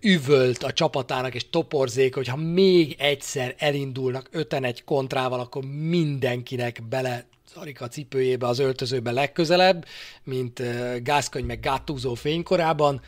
[0.01, 7.25] üvölt a csapatának, és toporzék, hogyha még egyszer elindulnak öten egy kontrával, akkor mindenkinek bele
[7.53, 9.85] szarik a cipőjébe az öltözőbe legközelebb,
[10.23, 10.61] mint
[11.03, 13.01] Gászkony meg Gattuso fénykorában,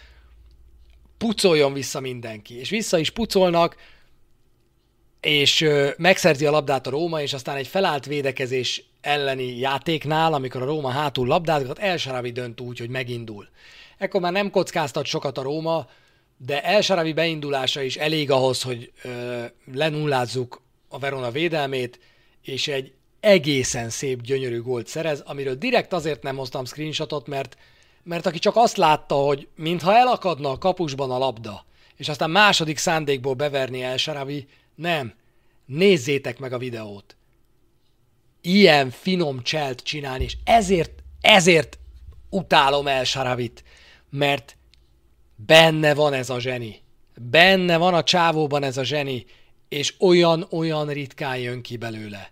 [1.17, 2.59] pucoljon vissza mindenki.
[2.59, 3.75] És vissza is pucolnak,
[5.19, 5.65] és
[5.97, 10.89] megszerzi a labdát a Róma, és aztán egy felállt védekezés elleni játéknál, amikor a Róma
[10.89, 13.47] hátul labdázgat, El Sarabi dönt úgy, hogy megindul.
[13.97, 15.89] Ekkor már nem kockáztat sokat a Róma,
[16.41, 21.99] de El Sarabi beindulása is elég ahhoz, hogy ö, lenullázzuk a Verona védelmét,
[22.41, 27.58] és egy egészen szép, gyönyörű gólt szerez, amiről direkt azért nem hoztam screenshotot, mert,
[28.04, 31.65] mert aki csak azt látta, hogy mintha elakadna a kapusban a labda,
[31.97, 35.13] és aztán második szándékból beverni El Sarabi, nem.
[35.65, 37.15] Nézzétek meg a videót.
[38.41, 41.80] Ilyen finom cselt csinálni, és ezért, ezért
[42.30, 43.63] utálom El Saravit,
[44.10, 44.58] mert
[45.45, 46.82] benne van ez a zseni.
[47.15, 49.25] Benne van a csávóban ez a zseni,
[49.69, 52.32] és olyan-olyan ritkán jön ki belőle.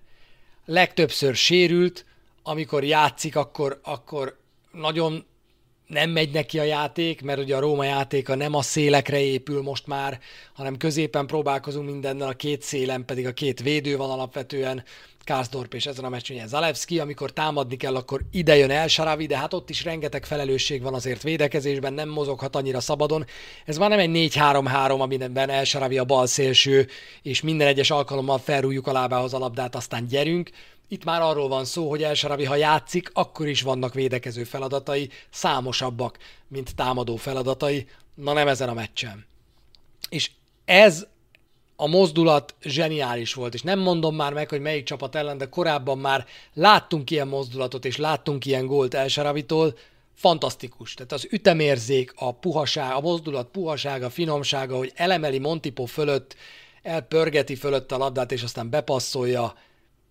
[0.65, 2.05] Legtöbbször sérült,
[2.43, 4.39] amikor játszik, akkor, akkor
[4.71, 5.25] nagyon
[5.87, 9.87] nem megy neki a játék, mert ugye a Róma játéka nem a szélekre épül most
[9.87, 10.19] már,
[10.53, 14.83] hanem középen próbálkozunk mindennel, a két szélen pedig a két védő van alapvetően,
[15.27, 19.37] Kárzdorp és ezen a meccsen Zalewski, amikor támadni kell, akkor ide jön El Saravi, de
[19.37, 23.25] hát ott is rengeteg felelősség van azért védekezésben, nem mozoghat annyira szabadon.
[23.65, 26.87] Ez már nem egy 4-3-3, amiben El Saravi a bal szélső,
[27.21, 30.49] és minden egyes alkalommal felrújjuk a lábához a labdát, aztán gyerünk.
[30.87, 35.09] Itt már arról van szó, hogy El Saravi, ha játszik, akkor is vannak védekező feladatai,
[35.29, 37.87] számosabbak, mint támadó feladatai.
[38.15, 39.25] Na nem ezen a meccsen.
[40.09, 40.31] És
[40.65, 41.07] ez
[41.79, 45.97] a mozdulat zseniális volt, és nem mondom már meg, hogy melyik csapat ellen, de korábban
[45.97, 49.77] már láttunk ilyen mozdulatot, és láttunk ilyen gólt Elsaravitól,
[50.13, 50.93] fantasztikus.
[50.93, 56.35] Tehát az ütemérzék, a puhaság, a mozdulat puhasága, finomsága, hogy elemeli Montipo fölött,
[56.81, 59.53] elpörgeti fölött a labdát, és aztán bepasszolja,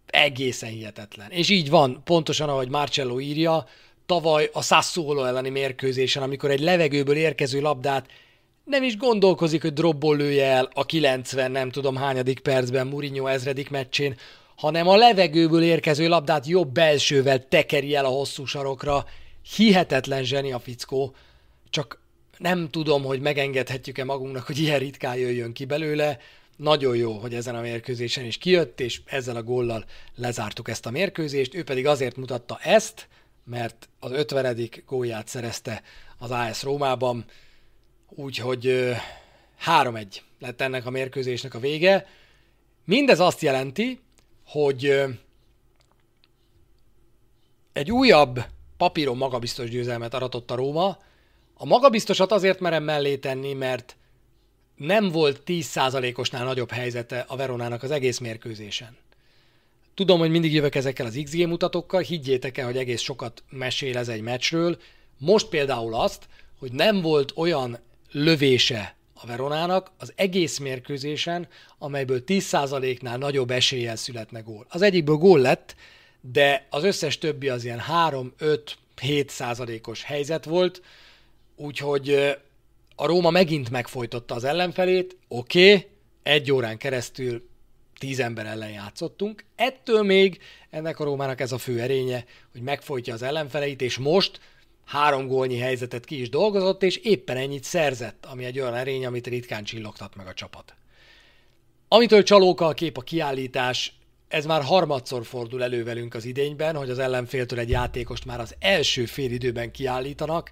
[0.06, 1.30] egészen hihetetlen.
[1.30, 3.66] És így van, pontosan ahogy Marcello írja,
[4.06, 8.06] tavaly a Sassuolo elleni mérkőzésen, amikor egy levegőből érkező labdát
[8.66, 13.70] nem is gondolkozik, hogy dropból lője el a 90 nem tudom hányadik percben Mourinho ezredik
[13.70, 14.16] meccsén,
[14.56, 19.04] hanem a levegőből érkező labdát jobb belsővel tekeri el a hosszú sarokra.
[19.56, 21.14] Hihetetlen zseni a fickó,
[21.70, 22.00] csak
[22.38, 26.18] nem tudom, hogy megengedhetjük-e magunknak, hogy ilyen ritkán jöjjön ki belőle.
[26.56, 30.90] Nagyon jó, hogy ezen a mérkőzésen is kijött, és ezzel a góllal lezártuk ezt a
[30.90, 31.54] mérkőzést.
[31.54, 33.08] Ő pedig azért mutatta ezt,
[33.44, 34.68] mert az 50.
[34.86, 35.82] gólját szerezte
[36.18, 37.24] az AS Rómában,
[38.08, 38.94] Úgyhogy
[39.66, 40.06] 3-1
[40.38, 42.06] lett ennek a mérkőzésnek a vége.
[42.84, 44.00] Mindez azt jelenti,
[44.46, 45.04] hogy
[47.72, 48.44] egy újabb
[48.76, 50.98] papíron magabiztos győzelmet aratott a Róma.
[51.54, 53.96] A magabiztosat azért merem mellé tenni, mert
[54.76, 58.96] nem volt 10%-osnál nagyobb helyzete a Veronának az egész mérkőzésen.
[59.94, 64.08] Tudom, hogy mindig jövök ezekkel az XG mutatókkal, higgyétek el, hogy egész sokat mesél ez
[64.08, 64.78] egy meccsről.
[65.18, 67.78] Most például azt, hogy nem volt olyan
[68.10, 74.66] lövése a Veronának az egész mérkőzésen, amelyből 10%-nál nagyobb eséllyel születne gól.
[74.68, 75.74] Az egyikből gól lett,
[76.20, 80.82] de az összes többi az ilyen 3-5-7 százalékos helyzet volt,
[81.56, 82.36] úgyhogy
[82.96, 85.86] a Róma megint megfojtotta az ellenfelét, oké, okay,
[86.22, 87.48] egy órán keresztül
[87.98, 90.40] tíz ember ellen játszottunk, ettől még
[90.70, 94.40] ennek a Rómának ez a fő erénye, hogy megfojtja az ellenfeleit, és most
[94.86, 99.26] három gólnyi helyzetet ki is dolgozott, és éppen ennyit szerzett, ami egy olyan erény, amit
[99.26, 100.74] ritkán csillogtat meg a csapat.
[101.88, 106.90] Amitől csalóka a kép a kiállítás, ez már harmadszor fordul elő velünk az idényben, hogy
[106.90, 110.50] az ellenféltől egy játékost már az első félidőben kiállítanak.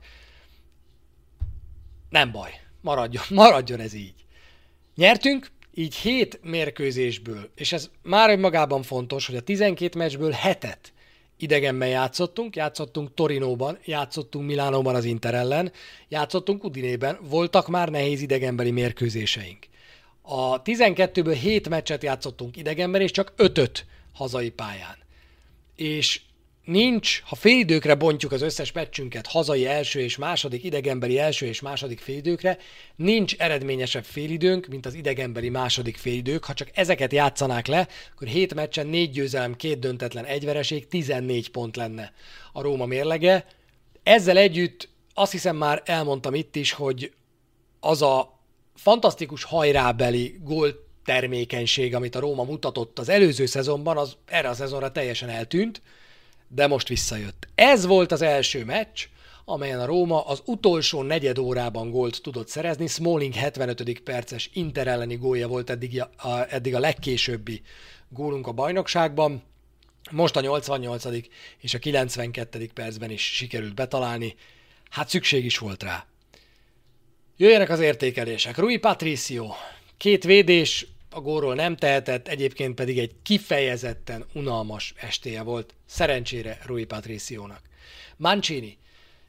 [2.11, 4.15] Nem baj, maradjon, maradjon ez így.
[4.95, 10.93] Nyertünk, így 7 mérkőzésből, és ez már önmagában fontos, hogy a 12 meccsből hetet
[11.37, 15.73] idegenben játszottunk, játszottunk Torinóban, játszottunk Milánóban az Inter ellen,
[16.09, 19.67] játszottunk Udinében, voltak már nehéz idegenbeli mérkőzéseink.
[20.23, 24.97] A 12-ből 7 meccset játszottunk idegenben, és csak 5-öt hazai pályán.
[25.77, 26.21] És
[26.65, 32.01] nincs, ha félidőkre bontjuk az összes meccsünket, hazai első és második, idegenbeli első és második
[32.01, 32.59] félidőkre,
[32.97, 36.45] nincs eredményesebb félidőnk, mint az idegenbeli második félidők.
[36.45, 41.51] Ha csak ezeket játszanák le, akkor 7 meccsen 4 győzelem, 2 döntetlen, egy vereség, 14
[41.51, 42.13] pont lenne
[42.53, 43.47] a Róma mérlege.
[44.03, 47.13] Ezzel együtt azt hiszem már elmondtam itt is, hogy
[47.81, 48.39] az a
[48.75, 54.93] fantasztikus hajrábeli gól termékenység, amit a Róma mutatott az előző szezonban, az erre a szezonra
[54.93, 55.83] teljesen eltűnt
[56.55, 57.49] de most visszajött.
[57.55, 59.07] Ez volt az első meccs,
[59.45, 62.87] amelyen a Róma az utolsó negyed órában gólt tudott szerezni.
[62.87, 64.01] Smalling 75.
[64.01, 67.63] perces Inter elleni gólja volt eddig a, eddig a legkésőbbi
[68.09, 69.43] gólunk a bajnokságban.
[70.11, 71.05] Most a 88.
[71.59, 72.71] és a 92.
[72.75, 74.35] percben is sikerült betalálni.
[74.91, 76.07] Hát szükség is volt rá.
[77.37, 78.57] Jöjjenek az értékelések.
[78.57, 79.49] Rui Patricio,
[79.97, 86.85] két védés, a górról nem tehetett, egyébként pedig egy kifejezetten unalmas estéje volt, szerencsére Rui
[86.85, 87.61] Patriciónak.
[88.17, 88.79] Mancini.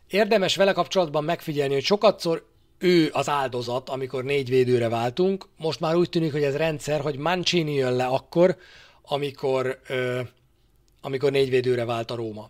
[0.07, 2.45] Érdemes vele kapcsolatban megfigyelni, hogy sokatszor
[2.77, 5.47] ő az áldozat, amikor négy védőre váltunk.
[5.57, 8.57] Most már úgy tűnik, hogy ez rendszer, hogy Mancini jön le akkor,
[9.01, 10.21] amikor, ö,
[11.01, 12.49] amikor négy védőre vált a Róma.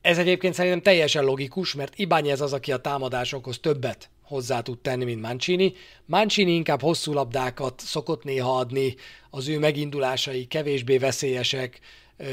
[0.00, 5.04] Ez egyébként szerintem teljesen logikus, mert Ibányez az, aki a támadásokhoz többet hozzá tud tenni,
[5.04, 5.72] mint Mancini.
[6.06, 8.94] Mancini inkább hosszú labdákat szokott néha adni,
[9.30, 11.80] az ő megindulásai kevésbé veszélyesek,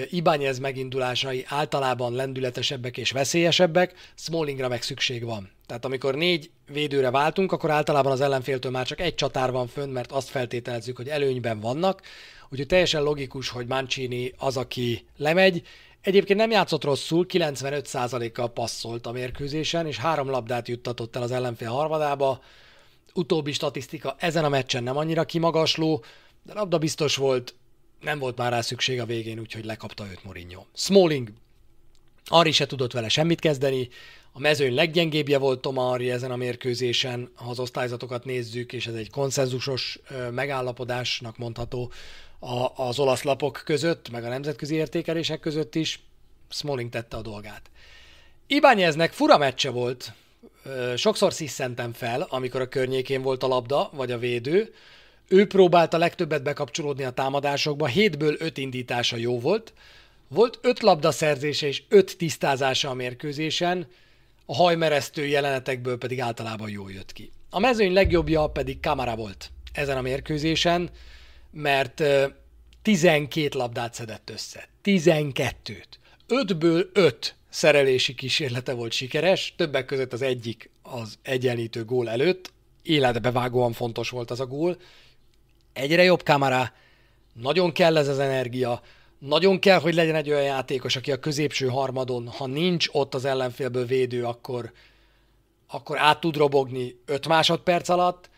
[0.09, 5.49] Ibányez megindulásai általában lendületesebbek és veszélyesebbek, Smallingra meg szükség van.
[5.65, 9.89] Tehát amikor négy védőre váltunk, akkor általában az ellenféltől már csak egy csatár van fönn,
[9.89, 12.01] mert azt feltételezzük, hogy előnyben vannak,
[12.49, 15.61] úgyhogy teljesen logikus, hogy Mancini az, aki lemegy,
[16.01, 21.69] Egyébként nem játszott rosszul, 95%-kal passzolt a mérkőzésen, és három labdát juttatott el az ellenfél
[21.69, 22.41] harmadába.
[23.13, 26.03] Utóbbi statisztika ezen a meccsen nem annyira kimagasló,
[26.43, 27.55] de labda biztos volt,
[27.99, 30.65] nem volt már rá szükség a végén, úgyhogy lekapta őt Mourinho.
[30.73, 31.29] Smalling,
[32.25, 33.89] Ari se tudott vele semmit kezdeni,
[34.31, 38.93] a mezőny leggyengébbje volt Toma Ari ezen a mérkőzésen, ha az osztályzatokat nézzük, és ez
[38.93, 39.99] egy konszenzusos
[40.31, 41.91] megállapodásnak mondható,
[42.43, 45.99] a, az olasz lapok között, meg a nemzetközi értékelések között is.
[46.49, 47.61] Smalling tette a dolgát.
[48.47, 50.13] Ibányeznek fura meccse volt,
[50.95, 54.73] sokszor sziszentem fel, amikor a környékén volt a labda, vagy a védő.
[55.27, 59.73] Ő próbálta legtöbbet bekapcsolódni a támadásokba, hétből öt indítása jó volt.
[60.27, 63.87] Volt öt labda szerzése és öt tisztázása a mérkőzésen,
[64.45, 67.31] a hajmeresztő jelenetekből pedig általában jól jött ki.
[67.49, 70.89] A mezőny legjobbja pedig Kamara volt ezen a mérkőzésen
[71.51, 72.03] mert
[72.81, 74.67] 12 labdát szedett össze.
[74.83, 75.85] 12-t.
[76.27, 83.73] 5-ből 5 szerelési kísérlete volt sikeres, többek között az egyik az egyenlítő gól előtt, életbevágóan
[83.73, 84.77] fontos volt az a gól.
[85.73, 86.71] Egyre jobb kamera,
[87.33, 88.81] nagyon kell ez az energia,
[89.19, 93.25] nagyon kell, hogy legyen egy olyan játékos, aki a középső harmadon, ha nincs ott az
[93.25, 94.71] ellenfélből védő, akkor,
[95.67, 98.29] akkor át tud robogni 5 másodperc alatt,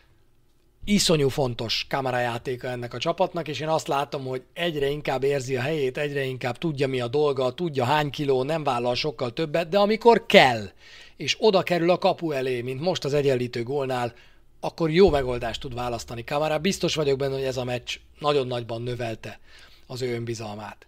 [0.86, 5.62] iszonyú fontos kamerajátéka ennek a csapatnak, és én azt látom, hogy egyre inkább érzi a
[5.62, 9.78] helyét, egyre inkább tudja mi a dolga, tudja hány kiló, nem vállal sokkal többet, de
[9.78, 10.70] amikor kell,
[11.18, 14.14] és oda kerül a kapu elé, mint most az egyenlítő gólnál,
[14.60, 16.60] akkor jó megoldást tud választani Kamara.
[16.60, 19.40] Biztos vagyok benne, hogy ez a meccs nagyon nagyban növelte
[19.88, 20.88] az ő önbizalmát.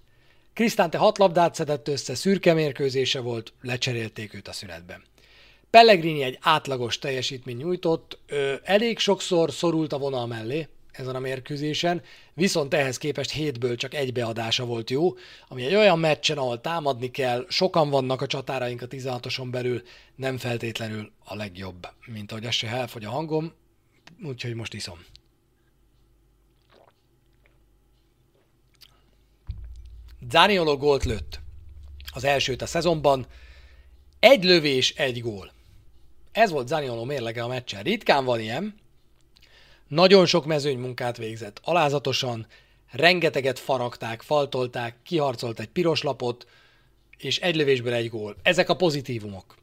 [0.54, 5.04] Krisztánte hat labdát szedett össze, szürke mérkőzése volt, lecserélték őt a szünetben.
[5.76, 12.02] Pellegrini egy átlagos teljesítmény nyújtott, ö, elég sokszor szorult a vonal mellé ezen a mérkőzésen,
[12.34, 15.14] viszont ehhez képest hétből csak egy beadása volt jó,
[15.48, 19.82] ami egy olyan meccsen, ahol támadni kell, sokan vannak a csatáraink a 16-oson belül,
[20.16, 23.54] nem feltétlenül a legjobb, mint ahogy ez se elfogy a hangom,
[24.24, 25.00] úgyhogy most iszom.
[30.30, 31.40] Zaniolo gólt lőtt.
[32.14, 33.26] Az elsőt a szezonban.
[34.20, 35.54] Egy lövés, egy gól.
[36.36, 37.84] Ez volt Zanioló mérlege a meccsen.
[37.84, 38.76] Ritkán van ilyen.
[39.88, 41.60] Nagyon sok mezőny munkát végzett.
[41.64, 42.48] Alázatosan,
[42.92, 46.48] rengeteget faragták, faltolták, kiharcolt egy piros lapot,
[47.18, 48.36] és egy lövésből egy gól.
[48.44, 49.56] Ezek a pozitívumok.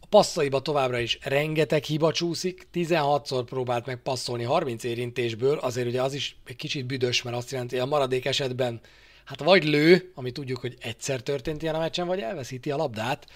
[0.00, 6.02] A passzaiba továbbra is rengeteg hiba csúszik, 16-szor próbált meg passzolni 30 érintésből, azért ugye
[6.02, 8.80] az is egy kicsit büdös, mert azt jelenti, hogy a maradék esetben
[9.24, 13.26] hát vagy lő, ami tudjuk, hogy egyszer történt ilyen a meccsen, vagy elveszíti a labdát,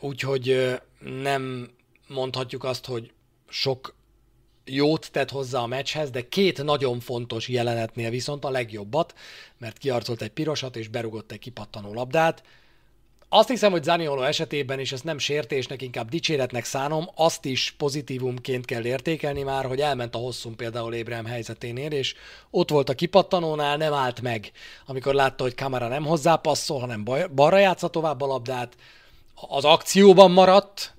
[0.00, 0.74] úgyhogy
[1.22, 1.70] nem
[2.10, 3.12] mondhatjuk azt, hogy
[3.48, 3.94] sok
[4.64, 9.14] jót tett hozzá a meccshez, de két nagyon fontos jelenetnél viszont a legjobbat,
[9.58, 12.42] mert kiarcolt egy pirosat és berugott egy kipattanó labdát.
[13.32, 18.64] azt hiszem, hogy Zaniolo esetében, és ezt nem sértésnek, inkább dicséretnek szánom, azt is pozitívumként
[18.64, 22.14] kell értékelni már, hogy elment a hosszú például Ébrahim helyzeténél, és
[22.50, 24.52] ott volt a kipattanónál, nem állt meg,
[24.86, 27.04] amikor látta, hogy kamera nem hozzá passzol, hanem
[27.34, 28.76] balra játsza tovább a labdát,
[29.48, 30.94] az akcióban maradt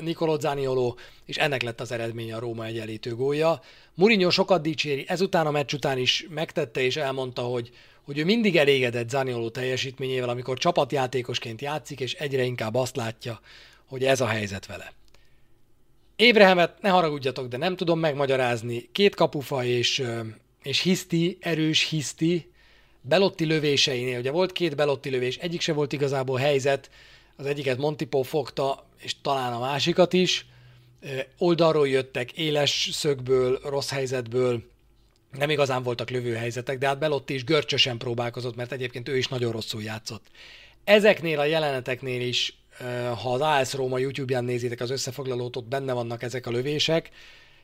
[0.00, 0.94] Nicolò Zaniolo,
[1.24, 3.60] és ennek lett az eredménye a Róma egyenlítő gólja.
[3.94, 7.70] Mourinho sokat dicséri, ezután a meccs után is megtette és elmondta, hogy
[8.08, 13.40] hogy ő mindig elégedett Zanioló teljesítményével, amikor csapatjátékosként játszik, és egyre inkább azt látja,
[13.86, 14.92] hogy ez a helyzet vele.
[16.16, 18.88] Ébrehemet, ne haragudjatok, de nem tudom megmagyarázni.
[18.92, 20.02] Két kapufa és,
[20.62, 22.50] és hiszti, erős hiszti,
[23.00, 26.90] Belotti lövéseinél, ugye volt két Belotti lövés, egyik se volt igazából helyzet,
[27.36, 30.46] az egyiket Montipó fogta, és talán a másikat is.
[31.38, 34.62] Oldalról jöttek, éles szögből, rossz helyzetből,
[35.32, 39.52] nem igazán voltak lövőhelyzetek, de hát Belotti is görcsösen próbálkozott, mert egyébként ő is nagyon
[39.52, 40.26] rosszul játszott.
[40.84, 42.58] Ezeknél a jeleneteknél is,
[43.22, 47.10] ha az AS Róma YouTube-ján nézitek az összefoglalót, ott benne vannak ezek a lövések,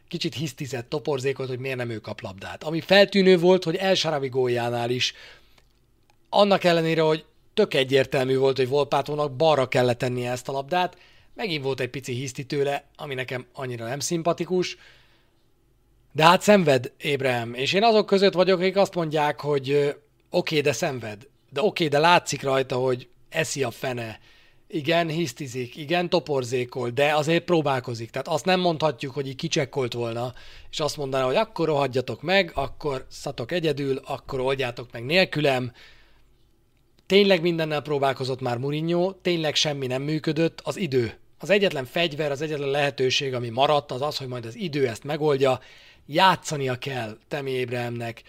[0.08, 2.64] kicsit hisztizett, toporzékot, hogy miért nem ő kap labdát.
[2.64, 5.14] Ami feltűnő volt, hogy El Sarabi góljánál is,
[6.28, 7.24] annak ellenére, hogy
[7.54, 10.96] tök egyértelmű volt, hogy Volpátónak balra kellett tennie ezt a labdát,
[11.34, 14.76] megint volt egy pici hiszti tőle, ami nekem annyira nem szimpatikus,
[16.12, 19.96] de hát szenved, Ébrahim, és én azok között vagyok, akik azt mondják, hogy oké,
[20.30, 21.28] okay, de szenved.
[21.50, 24.18] De oké, okay, de látszik rajta, hogy eszi a fene.
[24.68, 28.10] Igen, hisztizik, igen, toporzékol, de azért próbálkozik.
[28.10, 30.32] Tehát azt nem mondhatjuk, hogy így kicsekkolt volna,
[30.70, 35.72] és azt mondaná, hogy akkor rohadjatok meg, akkor szatok egyedül, akkor oldjátok meg nélkülem.
[37.06, 41.18] Tényleg mindennel próbálkozott már Mourinho, tényleg semmi nem működött, az idő.
[41.38, 45.04] Az egyetlen fegyver, az egyetlen lehetőség, ami maradt, az az, hogy majd az idő ezt
[45.04, 45.60] megoldja,
[46.06, 48.22] játszania kell Temi Ébrahimnek.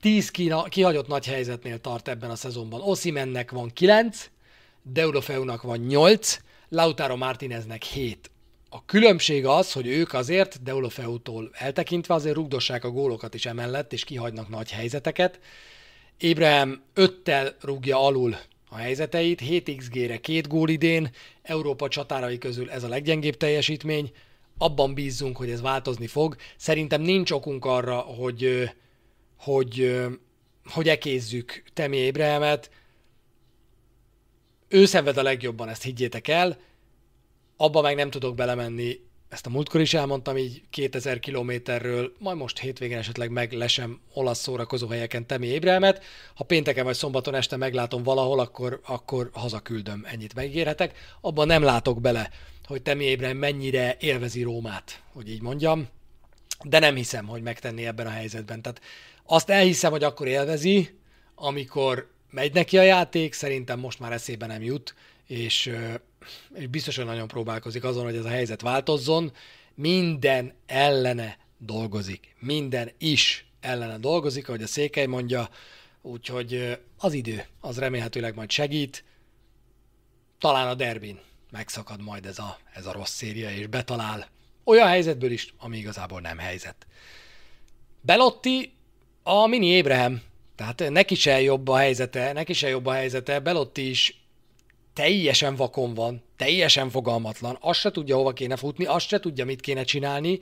[0.00, 2.80] Tíz kina, kihagyott nagy helyzetnél tart ebben a szezonban.
[2.80, 4.30] Osimennek van kilenc,
[4.82, 6.38] Deulofeunak van nyolc,
[6.68, 8.30] Lautaro Martineznek hét.
[8.68, 14.04] A különbség az, hogy ők azért Deulofeutól eltekintve azért rugdossák a gólokat is emellett, és
[14.04, 15.40] kihagynak nagy helyzeteket.
[16.18, 18.36] Ébrahim öttel rúgja alul
[18.72, 21.10] a helyzeteit, 7 XG-re két gól idén,
[21.42, 24.10] Európa csatárai közül ez a leggyengébb teljesítmény,
[24.58, 26.36] abban bízzunk, hogy ez változni fog.
[26.56, 28.70] Szerintem nincs okunk arra, hogy,
[29.36, 30.00] hogy,
[30.64, 32.70] hogy ekézzük Temi Ébrehemet.
[34.68, 36.58] Ő szenved a legjobban, ezt higgyétek el.
[37.56, 39.00] Abba meg nem tudok belemenni,
[39.32, 44.88] ezt a múltkor is elmondtam, így 2000 kilométerről, majd most hétvégén esetleg meglesem olasz szórakozó
[44.88, 46.04] helyeken Temi Ébrehemet.
[46.34, 50.98] Ha pénteken vagy szombaton este meglátom valahol, akkor, akkor hazaküldöm, ennyit megígérhetek.
[51.20, 52.30] Abban nem látok bele,
[52.64, 55.88] hogy Temi Ébren mennyire élvezi Rómát, hogy így mondjam,
[56.64, 58.62] de nem hiszem, hogy megtenné ebben a helyzetben.
[58.62, 58.80] Tehát
[59.26, 60.98] azt elhiszem, hogy akkor élvezi,
[61.34, 64.94] amikor megy neki a játék, szerintem most már eszébe nem jut,
[65.26, 65.70] és,
[66.54, 69.32] és biztos, nagyon próbálkozik azon, hogy ez a helyzet változzon.
[69.74, 72.34] Minden ellene dolgozik.
[72.38, 75.48] Minden is ellene dolgozik, ahogy a Székely mondja,
[76.02, 79.04] úgyhogy az idő, az remélhetőleg majd segít.
[80.38, 81.20] Talán a derbin
[81.50, 84.28] megszakad majd ez a, ez a rossz széria, és betalál
[84.64, 86.86] olyan helyzetből is, ami igazából nem helyzet.
[88.00, 88.72] Belotti
[89.22, 90.22] a mini Ébrahim,
[90.54, 94.21] tehát neki se jobb a helyzete, neki se jobb a helyzete, Belotti is
[94.94, 99.60] teljesen vakon van, teljesen fogalmatlan, azt se tudja hova kéne futni, azt se tudja mit
[99.60, 100.38] kéne csinálni,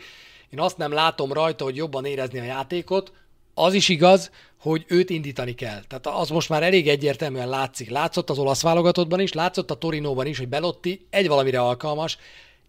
[0.51, 3.13] én azt nem látom rajta, hogy jobban érezni a játékot,
[3.55, 4.31] az is igaz,
[4.61, 5.83] hogy őt indítani kell.
[5.89, 7.91] Tehát az most már elég egyértelműen látszik.
[7.91, 12.19] Látszott az olasz válogatottban is, látszott a Torinóban is, hogy Belotti egy valamire alkalmas,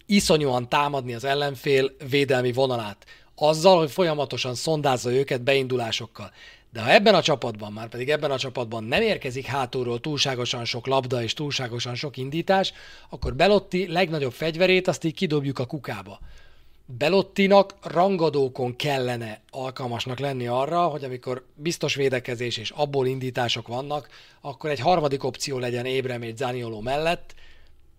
[0.06, 3.04] iszonyúan támadni az ellenfél védelmi vonalát.
[3.36, 6.32] Azzal, hogy folyamatosan szondázza őket beindulásokkal.
[6.72, 10.86] De ha ebben a csapatban, már pedig ebben a csapatban nem érkezik hátulról túlságosan sok
[10.86, 12.72] labda és túlságosan sok indítás,
[13.08, 16.20] akkor Belotti legnagyobb fegyverét azt így kidobjuk a kukába.
[16.86, 24.08] Belottinak rangadókon kellene alkalmasnak lenni arra, hogy amikor biztos védekezés és abból indítások vannak,
[24.40, 27.34] akkor egy harmadik opció legyen Ébrem és Zanioló mellett.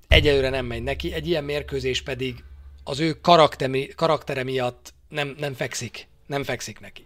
[0.07, 2.43] Egyelőre nem megy neki, egy ilyen mérkőzés pedig
[2.83, 6.07] az ő karaktere, karaktere miatt nem, nem fekszik.
[6.25, 7.03] Nem fekszik neki.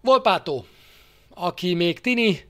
[0.00, 0.64] Volpátó,
[1.34, 2.48] aki még tini,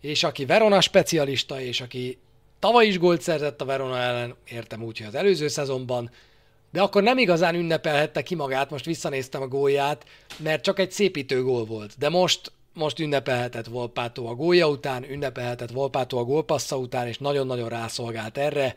[0.00, 2.18] és aki Verona specialista, és aki
[2.58, 6.10] tavaly is gólt szerzett a Verona ellen, értem úgy, hogy az előző szezonban,
[6.72, 10.04] de akkor nem igazán ünnepelhette ki magát, most visszanéztem a gólját,
[10.36, 11.98] mert csak egy szépítő gól volt.
[11.98, 17.68] De most, most ünnepelhetett Volpátó a gólja után, ünnepelhetett Volpátó a gólpassza után, és nagyon-nagyon
[17.68, 18.76] rászolgált erre.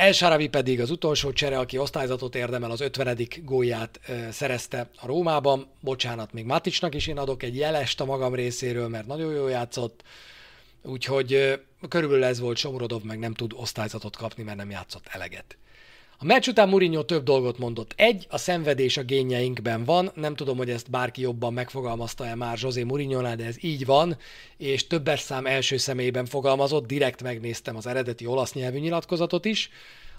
[0.00, 3.18] El Saravi pedig az utolsó csere, aki osztályzatot érdemel, az 50.
[3.42, 5.66] gólját szerezte a Rómában.
[5.80, 10.02] Bocsánat, még Maticsnak is én adok egy jelest a magam részéről, mert nagyon jól játszott.
[10.82, 15.56] Úgyhogy körülbelül ez volt, Somorodov meg nem tud osztályzatot kapni, mert nem játszott eleget.
[16.22, 17.92] A meccs után Mourinho több dolgot mondott.
[17.96, 22.82] Egy, a szenvedés a génjeinkben van, nem tudom, hogy ezt bárki jobban megfogalmazta-e már José
[22.82, 24.16] mourinho de ez így van,
[24.56, 29.70] és többes szám első személyben fogalmazott, direkt megnéztem az eredeti olasz nyelvű nyilatkozatot is.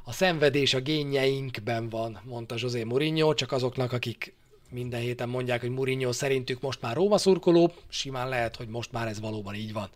[0.04, 4.34] A szenvedés a génjeinkben van, mondta José Mourinho, csak azoknak, akik
[4.70, 9.08] minden héten mondják, hogy Mourinho szerintük most már Róma szurkoló, simán lehet, hogy most már
[9.08, 9.90] ez valóban így van.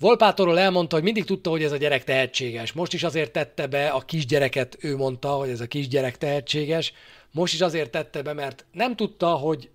[0.00, 2.72] Volpátorról elmondta, hogy mindig tudta, hogy ez a gyerek tehetséges.
[2.72, 6.92] Most is azért tette be a kisgyereket, ő mondta, hogy ez a kisgyerek tehetséges.
[7.30, 9.68] Most is azért tette be, mert nem tudta, hogy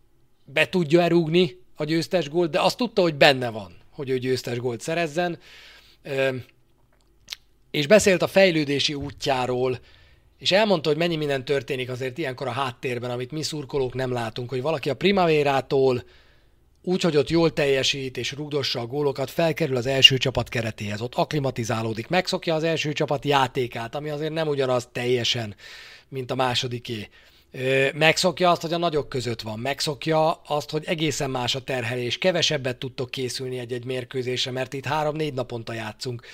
[0.45, 4.57] be tudja erúgni a győztes gólt, de azt tudta, hogy benne van, hogy ő győztes
[4.57, 5.39] gólt szerezzen.
[7.71, 9.79] És beszélt a fejlődési útjáról,
[10.37, 14.49] és elmondta, hogy mennyi minden történik azért ilyenkor a háttérben, amit mi szurkolók nem látunk,
[14.49, 16.03] hogy valaki a Primavérától
[16.87, 21.15] úgy, hogy ott jól teljesít és rugdossa a gólokat, felkerül az első csapat keretéhez, ott
[21.15, 25.55] aklimatizálódik, megszokja az első csapat játékát, ami azért nem ugyanaz teljesen,
[26.09, 27.09] mint a másodiké.
[27.93, 32.77] Megszokja azt, hogy a nagyok között van, megszokja azt, hogy egészen más a terhelés, kevesebbet
[32.77, 36.25] tudtok készülni egy-egy mérkőzésre, mert itt három-négy naponta játszunk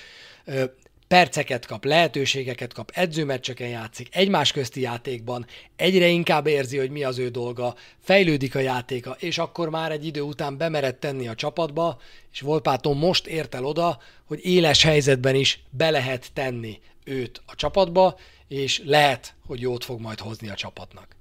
[1.12, 5.46] perceket kap, lehetőségeket kap, edzőmeccseken játszik, egymás közti játékban,
[5.76, 10.06] egyre inkább érzi, hogy mi az ő dolga, fejlődik a játéka, és akkor már egy
[10.06, 12.00] idő után bemered tenni a csapatba,
[12.32, 17.54] és Volpáton most ért el oda, hogy éles helyzetben is be lehet tenni őt a
[17.54, 21.16] csapatba, és lehet, hogy jót fog majd hozni a csapatnak.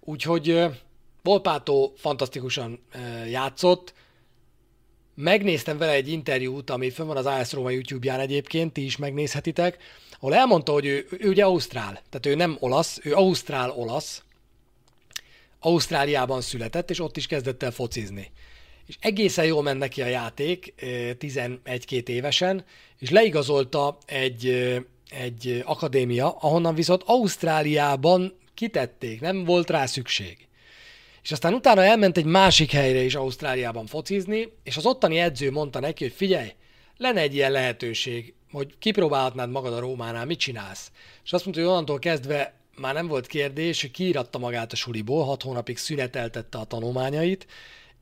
[0.00, 0.64] Úgyhogy
[1.22, 2.84] Volpátó fantasztikusan
[3.30, 3.94] játszott,
[5.14, 9.78] Megnéztem vele egy interjút, ami fönn van az AS Roma YouTube-ján egyébként, ti is megnézhetitek,
[10.18, 14.22] ahol elmondta, hogy ő, ő ugye Ausztrál, tehát ő nem olasz, ő Ausztrál-olasz,
[15.60, 18.30] Ausztráliában született, és ott is kezdett el focizni.
[18.86, 22.64] És egészen jól ment neki a játék, 11-2 évesen,
[22.98, 24.46] és leigazolta egy,
[25.10, 30.43] egy akadémia, ahonnan viszont Ausztráliában kitették, nem volt rá szükség
[31.24, 35.80] és aztán utána elment egy másik helyre is Ausztráliában focizni, és az ottani edző mondta
[35.80, 36.52] neki, hogy figyelj,
[36.96, 40.90] lenne egy ilyen lehetőség, hogy kipróbálhatnád magad a Rómánál, mit csinálsz?
[41.24, 45.24] És azt mondta, hogy onnantól kezdve már nem volt kérdés, hogy kiíratta magát a suliból,
[45.24, 47.46] hat hónapig szüneteltette a tanulmányait,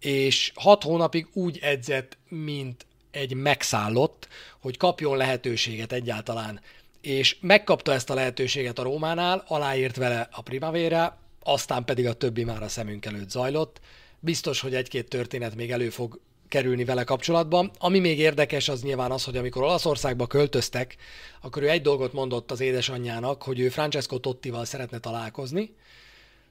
[0.01, 4.29] és hat hónapig úgy edzett, mint egy megszállott,
[4.61, 6.61] hogy kapjon lehetőséget egyáltalán.
[7.01, 12.45] És megkapta ezt a lehetőséget a Rómánál, aláírt vele a Primavera, aztán pedig a többi
[12.45, 13.81] már a szemünk előtt zajlott.
[14.21, 17.71] Biztos, hogy egy-két történet még elő fog kerülni vele kapcsolatban.
[17.79, 20.97] Ami még érdekes, az nyilván az, hogy amikor Olaszországba költöztek,
[21.41, 25.75] akkor ő egy dolgot mondott az édesanyjának, hogy ő Francesco Tottival szeretne találkozni,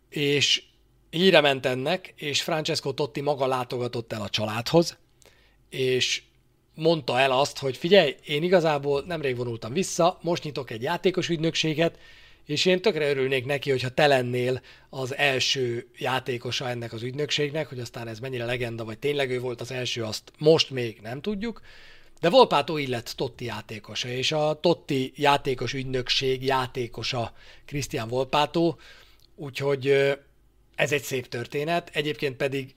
[0.09, 0.63] és
[1.09, 4.97] híre ment ennek, és Francesco Totti maga látogatott el a családhoz,
[5.69, 6.21] és
[6.75, 11.97] mondta el azt, hogy figyelj, én igazából nemrég vonultam vissza, most nyitok egy játékos ügynökséget,
[12.51, 17.79] és én tökre örülnék neki, hogyha te lennél az első játékosa ennek az ügynökségnek, hogy
[17.79, 21.61] aztán ez mennyire legenda, vagy tényleg ő volt az első, azt most még nem tudjuk.
[22.19, 27.33] De Volpátó így lett Totti játékosa, és a Totti játékos ügynökség játékosa
[27.65, 28.79] Krisztián Volpátó,
[29.35, 29.87] úgyhogy
[30.75, 31.89] ez egy szép történet.
[31.93, 32.75] Egyébként pedig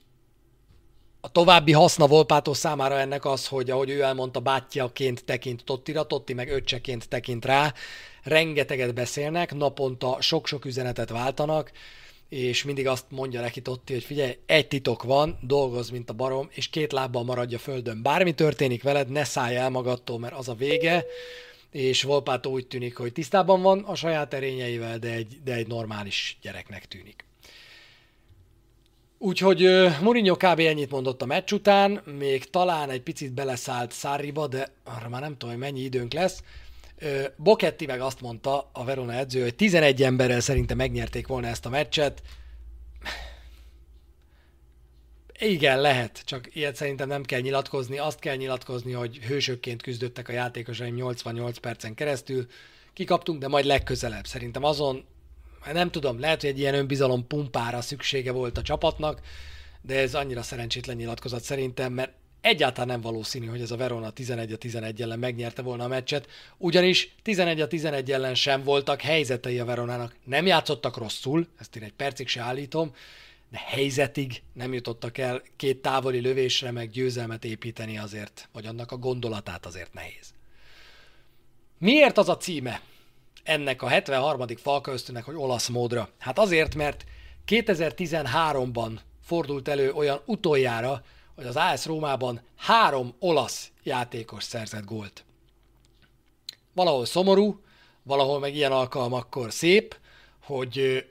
[1.21, 6.33] a további haszna Volpátó számára ennek az, hogy ahogy ő elmondta, bátyjaként tekint Tottira, Totti
[6.33, 7.73] meg öccseként tekint rá,
[8.25, 11.71] rengeteget beszélnek, naponta sok-sok üzenetet váltanak,
[12.29, 16.49] és mindig azt mondja neki Totti, hogy figyelj, egy titok van, dolgoz, mint a barom,
[16.51, 18.01] és két lábbal maradj a földön.
[18.01, 21.05] Bármi történik veled, ne szállj el magadtól, mert az a vége,
[21.71, 26.37] és Volpátó úgy tűnik, hogy tisztában van a saját erényeivel, de egy, de egy normális
[26.41, 27.25] gyereknek tűnik.
[29.17, 29.69] Úgyhogy
[30.01, 30.59] Mourinho kb.
[30.59, 35.31] ennyit mondott a meccs után, még talán egy picit beleszállt Száriba, de arra már nem
[35.31, 36.43] tudom, hogy mennyi időnk lesz.
[37.35, 41.69] Boketti meg azt mondta, a Verona edző, hogy 11 emberrel szerintem megnyerték volna ezt a
[41.69, 42.21] meccset.
[45.39, 47.97] Igen, lehet, csak ilyet szerintem nem kell nyilatkozni.
[47.97, 52.45] Azt kell nyilatkozni, hogy hősökként küzdöttek a játékosaim 88 percen keresztül.
[52.93, 54.25] Kikaptunk, de majd legközelebb.
[54.25, 55.05] Szerintem azon
[55.73, 59.21] nem tudom, lehet, hogy egy ilyen önbizalom pumpára szüksége volt a csapatnak,
[59.81, 62.13] de ez annyira szerencsétlen nyilatkozat szerintem, mert
[62.45, 66.27] egyáltalán nem valószínű, hogy ez a Verona 11 a 11 ellen megnyerte volna a meccset,
[66.57, 70.15] ugyanis 11 a 11 ellen sem voltak helyzetei a Veronának.
[70.23, 72.95] Nem játszottak rosszul, ezt én egy percig se állítom,
[73.51, 78.97] de helyzetig nem jutottak el két távoli lövésre, meg győzelmet építeni azért, vagy annak a
[78.97, 80.33] gondolatát azért nehéz.
[81.77, 82.81] Miért az a címe?
[83.45, 84.47] ennek a 73.
[84.55, 86.09] falka ösztönnek, hogy olasz módra?
[86.19, 87.05] Hát azért, mert
[87.47, 88.91] 2013-ban
[89.23, 91.03] fordult elő olyan utoljára,
[91.35, 95.23] hogy az AS Rómában három olasz játékos szerzett gólt.
[96.73, 97.61] Valahol szomorú,
[98.03, 99.97] valahol meg ilyen alkalmakkor szép,
[100.43, 101.05] hogy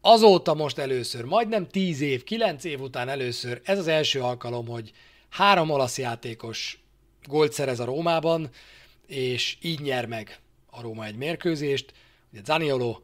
[0.00, 4.92] azóta most először, majdnem 10 év, 9 év után először ez az első alkalom, hogy
[5.28, 6.80] három olasz játékos
[7.24, 8.50] gólt szerez a Rómában,
[9.06, 10.40] és így nyer meg
[10.70, 11.92] a Róma egy mérkőzést.
[12.32, 12.98] Ugye Zaniolo,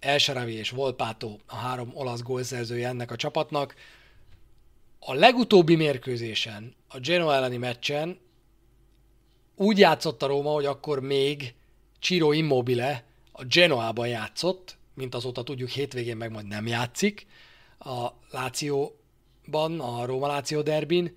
[0.00, 3.74] El Sharawi és Volpato a három olasz gólszerzője ennek a csapatnak.
[5.08, 8.18] A legutóbbi mérkőzésen, a Genoa elleni meccsen
[9.56, 11.54] úgy játszott a Róma, hogy akkor még
[12.00, 17.26] Ciro Immobile a Genoában játszott, mint azóta tudjuk hétvégén meg majd nem játszik
[17.78, 21.16] a Lációban, a Róma Láció derbin.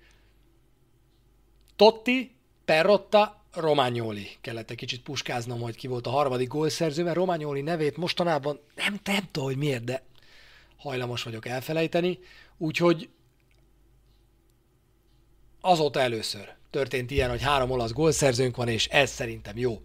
[1.76, 2.34] Totti,
[2.64, 4.28] Perrotta, Romagnoli.
[4.40, 9.00] Kellett egy kicsit puskáznom, hogy ki volt a harmadik gólszerző, mert Romagnoli nevét mostanában nem,
[9.04, 10.02] nem tudom, hogy miért, de
[10.76, 12.18] hajlamos vagyok elfelejteni.
[12.58, 13.08] Úgyhogy
[15.60, 19.82] azóta először történt ilyen, hogy három olasz gólszerzőnk van, és ez szerintem jó.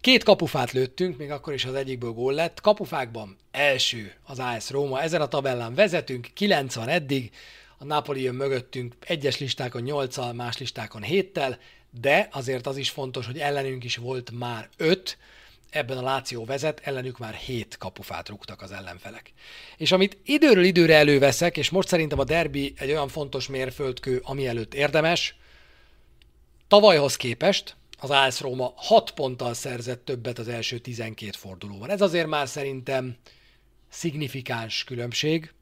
[0.00, 2.60] Két kapufát lőttünk, még akkor is az egyikből gól lett.
[2.60, 7.30] Kapufákban első az AS Róma, ezen a tabellán vezetünk, 90 eddig,
[7.78, 11.56] a Napoli jön mögöttünk egyes listákon 8 más listákon 7-tel,
[12.00, 15.18] de azért az is fontos, hogy ellenünk is volt már 5,
[15.70, 19.32] ebben a Láció vezet, ellenük már 7 kapufát rúgtak az ellenfelek.
[19.76, 24.46] És amit időről időre előveszek, és most szerintem a derbi egy olyan fontos mérföldkő, ami
[24.46, 25.36] előtt érdemes,
[26.68, 31.90] tavalyhoz képest az AS Róma 6 ponttal szerzett többet az első 12 fordulóban.
[31.90, 33.16] Ez azért már szerintem
[33.88, 35.52] szignifikáns különbség,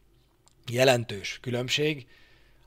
[0.73, 2.07] jelentős különbség.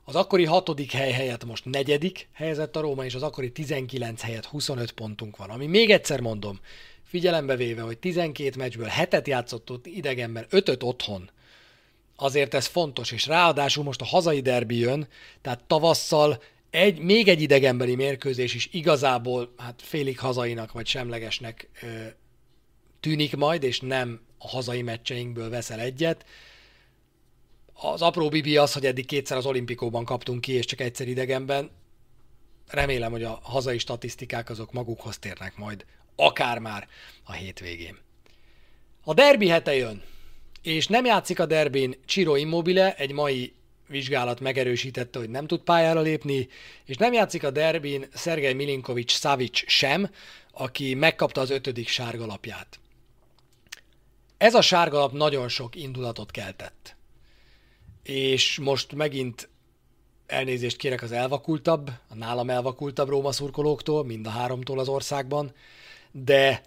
[0.04, 4.44] Az akkori hatodik hely helyett most negyedik helyezett a Róma, és az akkori 19 helyett
[4.44, 5.50] 25 pontunk van.
[5.50, 6.60] Ami még egyszer mondom,
[7.10, 11.30] figyelembe véve, hogy 12 meccsből hetet játszott ott idegenben, ötöt otthon,
[12.16, 15.08] azért ez fontos, és ráadásul most a hazai derbi jön,
[15.40, 21.86] tehát tavasszal egy, még egy idegenbeli mérkőzés is igazából hát félig hazainak vagy semlegesnek ö,
[23.00, 26.24] tűnik majd, és nem a hazai meccseinkből veszel egyet.
[27.72, 31.70] Az apró bibi az, hogy eddig kétszer az olimpikóban kaptunk ki, és csak egyszer idegenben.
[32.66, 35.84] Remélem, hogy a hazai statisztikák azok magukhoz térnek majd,
[36.20, 36.88] akár már
[37.24, 37.98] a hétvégén.
[39.04, 40.02] A derbi hete jön,
[40.62, 43.54] és nem játszik a derbin Ciro Immobile, egy mai
[43.86, 46.48] vizsgálat megerősítette, hogy nem tud pályára lépni,
[46.84, 50.10] és nem játszik a derbin Szergej Milinkovics Savic sem,
[50.52, 52.80] aki megkapta az ötödik sárgalapját.
[54.38, 56.96] Ez a sárgalap nagyon sok indulatot keltett.
[58.02, 59.48] És most megint
[60.26, 65.52] elnézést kérek az elvakultabb, a nálam elvakultabb Róma szurkolóktól, mind a háromtól az országban,
[66.12, 66.62] de,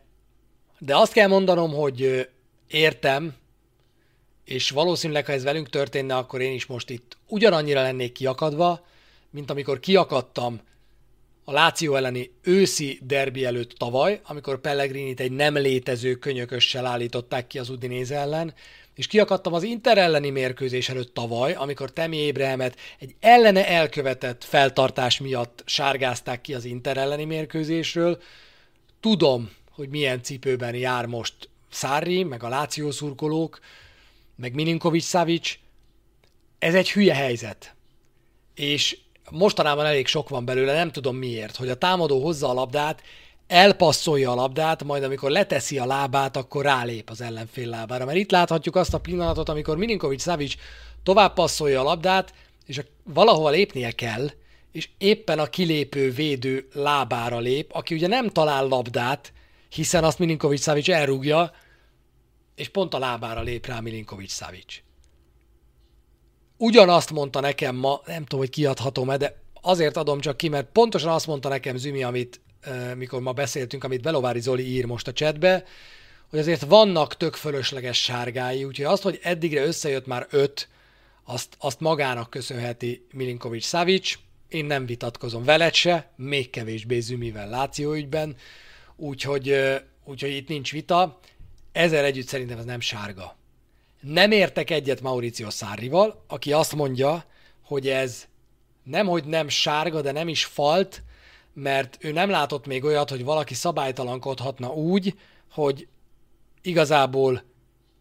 [0.80, 2.30] de azt kell mondanom, hogy
[2.68, 3.36] értem,
[4.46, 8.86] és valószínűleg, ha ez velünk történne, akkor én is most itt ugyanannyira lennék kiakadva,
[9.30, 10.62] mint amikor kiakadtam
[11.44, 17.60] a Láció elleni őszi derbi előtt tavaly, amikor Pellegrinit egy nem létező könyökössel állították ki
[17.60, 18.54] az Udinéze ellen,
[18.96, 25.20] és kiakadtam az Inter elleni mérkőzés előtt tavaly, amikor Temi Ébrehemet egy ellene elkövetett feltartás
[25.20, 28.22] miatt sárgázták ki az Inter elleni mérkőzésről.
[29.04, 33.60] Tudom, hogy milyen cipőben jár most Szárri, meg a Láció szurkolók,
[34.36, 35.58] meg Milinkovic Savic,
[36.60, 37.76] ez egy hülye helyzet.
[38.56, 38.98] És
[39.30, 43.02] mostanában elég sok van belőle, nem tudom miért, hogy a támadó hozza a labdát,
[43.48, 48.06] elpasszolja a labdát, majd amikor leteszi a lábát, akkor rálép az ellenfél lábára.
[48.06, 50.54] Mert itt láthatjuk azt a pillanatot, amikor Milinkovic Savic
[51.04, 52.34] tovább passzolja a labdát,
[52.66, 54.30] és valahol lépnie kell,
[54.74, 59.34] és éppen a kilépő védő lábára lép, aki ugye nem talál labdát,
[59.70, 61.52] hiszen azt Milinkovic Savic elrúgja,
[62.56, 64.82] és pont a lábára lép rá Milinkovic Savic.
[66.58, 71.12] Ugyanazt mondta nekem ma, nem tudom, hogy kiadhatom-e, de azért adom csak ki, mert pontosan
[71.12, 72.42] azt mondta nekem Zümi, amit
[72.96, 75.64] mikor ma beszéltünk, amit Belovári Zoli ír most a chatbe,
[76.30, 80.70] hogy azért vannak tök fölösleges sárgái, úgyhogy azt, hogy eddigre összejött már öt,
[81.24, 84.14] azt, azt magának köszönheti Milinkovic Savic,
[84.54, 88.36] én nem vitatkozom veled se, még kevésbé Zümivel Láció ügyben,
[88.96, 89.56] úgyhogy,
[90.06, 91.20] úgyhogy itt nincs vita.
[91.72, 93.36] Ezzel együtt szerintem ez nem sárga.
[94.02, 97.26] Nem értek egyet Mauricio Szárrival, aki azt mondja,
[97.62, 98.28] hogy ez
[98.84, 101.04] nem, hogy nem sárga, de nem is falt,
[101.54, 105.18] mert ő nem látott még olyat, hogy valaki szabálytalankodhatna úgy,
[105.52, 105.88] hogy
[106.62, 107.44] igazából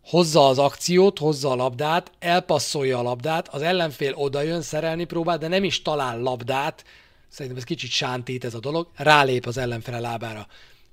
[0.05, 5.48] hozza az akciót, hozza a labdát, elpasszolja a labdát, az ellenfél odajön, szerelni próbál, de
[5.48, 6.84] nem is talál labdát,
[7.28, 10.46] szerintem ez kicsit sántít ez a dolog, rálép az ellenfele lábára.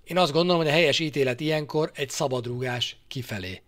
[0.03, 3.62] Én azt gondolom, hogy a helyes ítélet ilyenkor egy szabadrúgás kifelé.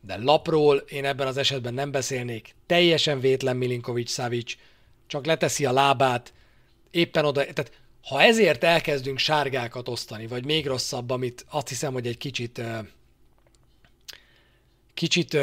[0.00, 2.54] De lapról én ebben az esetben nem beszélnék.
[2.66, 4.54] Teljesen vétlen Milinkovic Savic,
[5.06, 6.32] csak leteszi a lábát,
[6.90, 7.72] éppen oda, tehát
[8.02, 12.60] ha ezért elkezdünk sárgákat osztani, vagy még rosszabb, amit azt hiszem, hogy egy kicsit
[14.94, 15.36] kicsit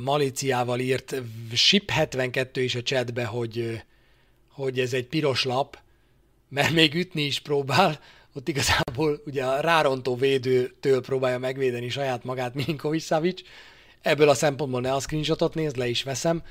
[0.00, 1.22] maliciával írt
[1.54, 3.82] Ship72 is a chatbe, hogy,
[4.48, 5.78] hogy ez egy piros lap,
[6.48, 8.00] mert még ütni is próbál,
[8.34, 13.40] ott igazából ugye a rárontó védőtől próbálja megvédeni saját magát Milinkovic Savic.
[14.00, 16.42] Ebből a szempontból ne a screenshotot nézd, le is veszem.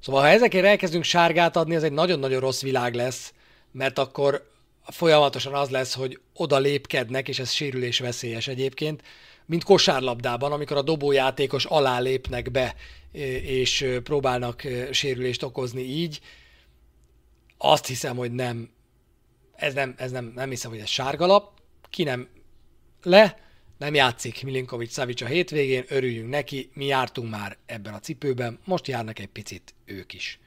[0.00, 3.32] Szóval ha ezekért elkezdünk sárgát adni, ez egy nagyon-nagyon rossz világ lesz,
[3.72, 4.48] mert akkor
[4.82, 9.02] folyamatosan az lesz, hogy oda lépkednek, és ez sérülés veszélyes egyébként,
[9.50, 12.74] mint kosárlabdában, amikor a dobójátékos alá lépnek be,
[13.42, 16.20] és próbálnak sérülést okozni így.
[17.58, 18.70] Azt hiszem, hogy nem,
[19.54, 21.52] ez nem, ez nem, nem hiszem, hogy ez sárgalap,
[21.88, 22.28] ki nem
[23.02, 23.38] le,
[23.78, 28.86] nem játszik Milinkovic Savic a hétvégén, örüljünk neki, mi jártunk már ebben a cipőben, most
[28.86, 30.39] járnak egy picit ők is.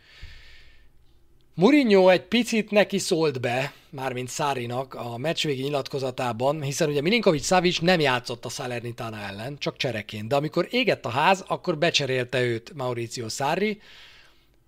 [1.56, 7.80] Mourinho egy picit neki szólt be, mármint Szárinak a meccsvégi nyilatkozatában, hiszen ugye Milinkovic Savic
[7.80, 12.74] nem játszott a Salernitana ellen, csak csereként, de amikor égett a ház, akkor becserélte őt
[12.74, 13.82] Mauricio Sarri,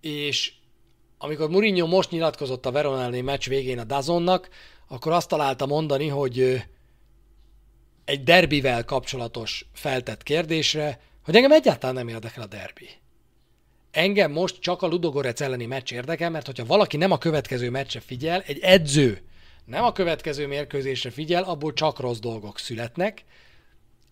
[0.01, 0.53] és
[1.17, 4.49] amikor Mourinho most nyilatkozott a Verona meccs végén a Dazonnak,
[4.87, 6.63] akkor azt találta mondani, hogy
[8.05, 12.89] egy derbivel kapcsolatos feltett kérdésre, hogy engem egyáltalán nem érdekel a derbi.
[13.95, 17.99] Engem most csak a Ludogorec elleni meccs érdekel, mert hogyha valaki nem a következő meccse
[17.99, 19.21] figyel, egy edző
[19.65, 23.23] nem a következő mérkőzésre figyel, abból csak rossz dolgok születnek.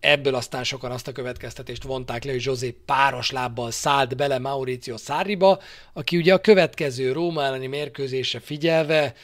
[0.00, 4.96] Ebből aztán sokan azt a következtetést vonták le, hogy José páros lábbal szállt bele Mauricio
[4.96, 5.60] Sarriba,
[5.92, 9.14] aki ugye a következő Róma elleni mérkőzésre figyelve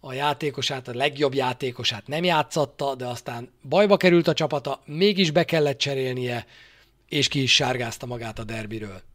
[0.00, 5.44] a játékosát, a legjobb játékosát nem játszatta, de aztán bajba került a csapata, mégis be
[5.44, 6.46] kellett cserélnie,
[7.08, 9.08] és ki is sárgázta magát a derbiről.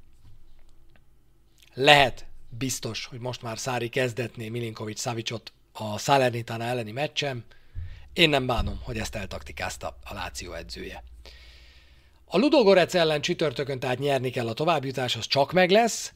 [1.78, 7.44] Lehet biztos, hogy most már Szári kezdetné Milinkovic Savicot a Salernitana elleni meccsem.
[8.14, 11.04] Én nem bánom, hogy ezt eltaktikázta a Láció edzője.
[12.26, 16.14] A Ludogorec ellen csütörtökön tehát nyerni kell a továbbjutás, az csak meg lesz.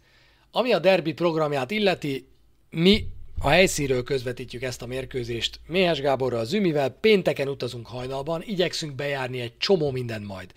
[0.52, 2.28] Ami a derbi programját illeti,
[2.70, 3.08] mi
[3.40, 9.58] a helyszínről közvetítjük ezt a mérkőzést Méhes Gáborral, Zümivel, pénteken utazunk hajnalban, igyekszünk bejárni egy
[9.58, 10.54] csomó mindent majd.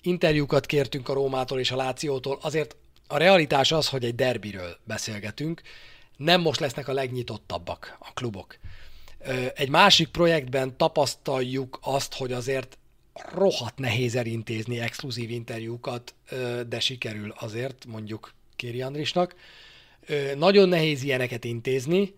[0.00, 2.76] Interjúkat kértünk a Rómától és a Lációtól, azért
[3.12, 5.62] a realitás az, hogy egy derbiről beszélgetünk,
[6.16, 8.58] nem most lesznek a legnyitottabbak a klubok.
[9.54, 12.78] Egy másik projektben tapasztaljuk azt, hogy azért
[13.34, 16.14] rohadt nehéz elintézni exkluzív interjúkat,
[16.68, 19.34] de sikerül azért, mondjuk Kéri Andrisnak.
[20.36, 22.14] Nagyon nehéz ilyeneket intézni,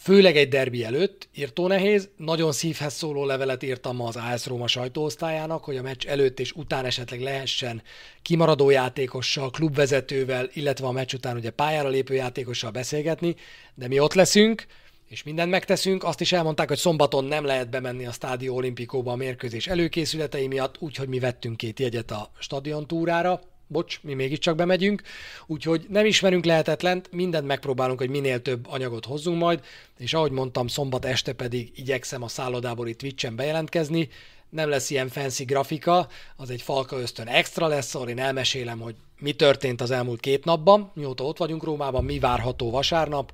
[0.00, 4.66] főleg egy derbi előtt, írtó nehéz, nagyon szívhez szóló levelet írtam ma az AS Róma
[4.66, 7.82] sajtóosztályának, hogy a meccs előtt és után esetleg lehessen
[8.22, 13.36] kimaradó játékossal, klubvezetővel, illetve a meccs után ugye pályára lépő játékossal beszélgetni,
[13.74, 14.66] de mi ott leszünk,
[15.08, 16.04] és mindent megteszünk.
[16.04, 20.76] Azt is elmondták, hogy szombaton nem lehet bemenni a Stádió Olimpikóba a mérkőzés előkészületei miatt,
[20.78, 25.02] úgyhogy mi vettünk két jegyet a stadion túrára, bocs, mi mégiscsak bemegyünk,
[25.46, 29.60] úgyhogy nem ismerünk lehetetlent, mindent megpróbálunk, hogy minél több anyagot hozzunk majd,
[29.98, 34.08] és ahogy mondtam, szombat este pedig igyekszem a szállodából itt Twitch-en bejelentkezni,
[34.48, 38.94] nem lesz ilyen fancy grafika, az egy Falka ösztön extra lesz, ahol én elmesélem, hogy
[39.18, 43.32] mi történt az elmúlt két napban, mióta ott vagyunk Rómában, mi várható vasárnap,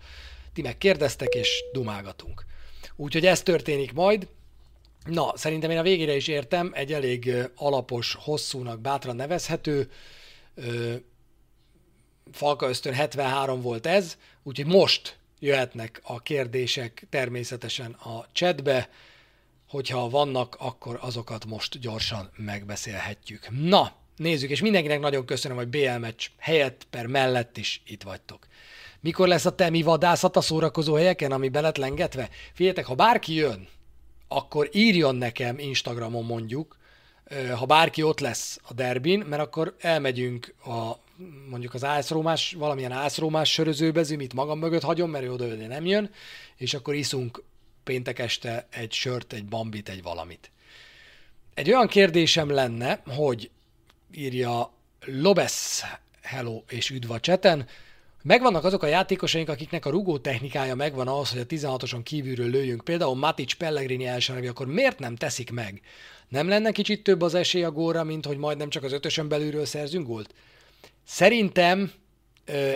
[0.52, 2.44] ti meg kérdeztek és dumálgatunk.
[2.96, 4.26] Úgyhogy ez történik majd,
[5.04, 9.90] Na, szerintem én a végére is értem, egy elég alapos, hosszúnak, bátran nevezhető,
[12.32, 18.88] Falka ösztön 73 volt ez, úgyhogy most jöhetnek a kérdések természetesen a chatbe,
[19.68, 23.48] hogyha vannak, akkor azokat most gyorsan megbeszélhetjük.
[23.50, 28.46] Na, nézzük, és mindenkinek nagyon köszönöm, hogy BL meccs helyett per mellett is itt vagytok.
[29.00, 32.28] Mikor lesz a temi vadászat a szórakozó helyeken, ami belet lengetve?
[32.52, 33.68] Figyeljetek, ha bárki jön,
[34.28, 36.76] akkor írjon nekem Instagramon mondjuk,
[37.56, 41.02] ha bárki ott lesz a derbin, mert akkor elmegyünk a
[41.48, 46.10] mondjuk az ászrómás, valamilyen ászrómás sörözőbe, zümit magam mögött hagyom, mert ő oda nem jön,
[46.56, 47.42] és akkor iszunk
[47.84, 50.50] péntek este egy sört, egy bambit, egy valamit.
[51.54, 53.50] Egy olyan kérdésem lenne, hogy
[54.14, 54.72] írja
[55.04, 55.82] Lobesz,
[56.22, 57.66] hello és üdv a cseten,
[58.26, 62.84] Megvannak azok a játékosaink, akiknek a rugó technikája megvan ahhoz, hogy a 16-oson kívülről lőjünk.
[62.84, 65.80] Például Matic Pellegrini elsőre, akkor miért nem teszik meg?
[66.28, 69.64] Nem lenne kicsit több az esély a gólra, mint hogy majdnem csak az ötösön belülről
[69.64, 70.34] szerzünk gólt?
[71.04, 71.92] Szerintem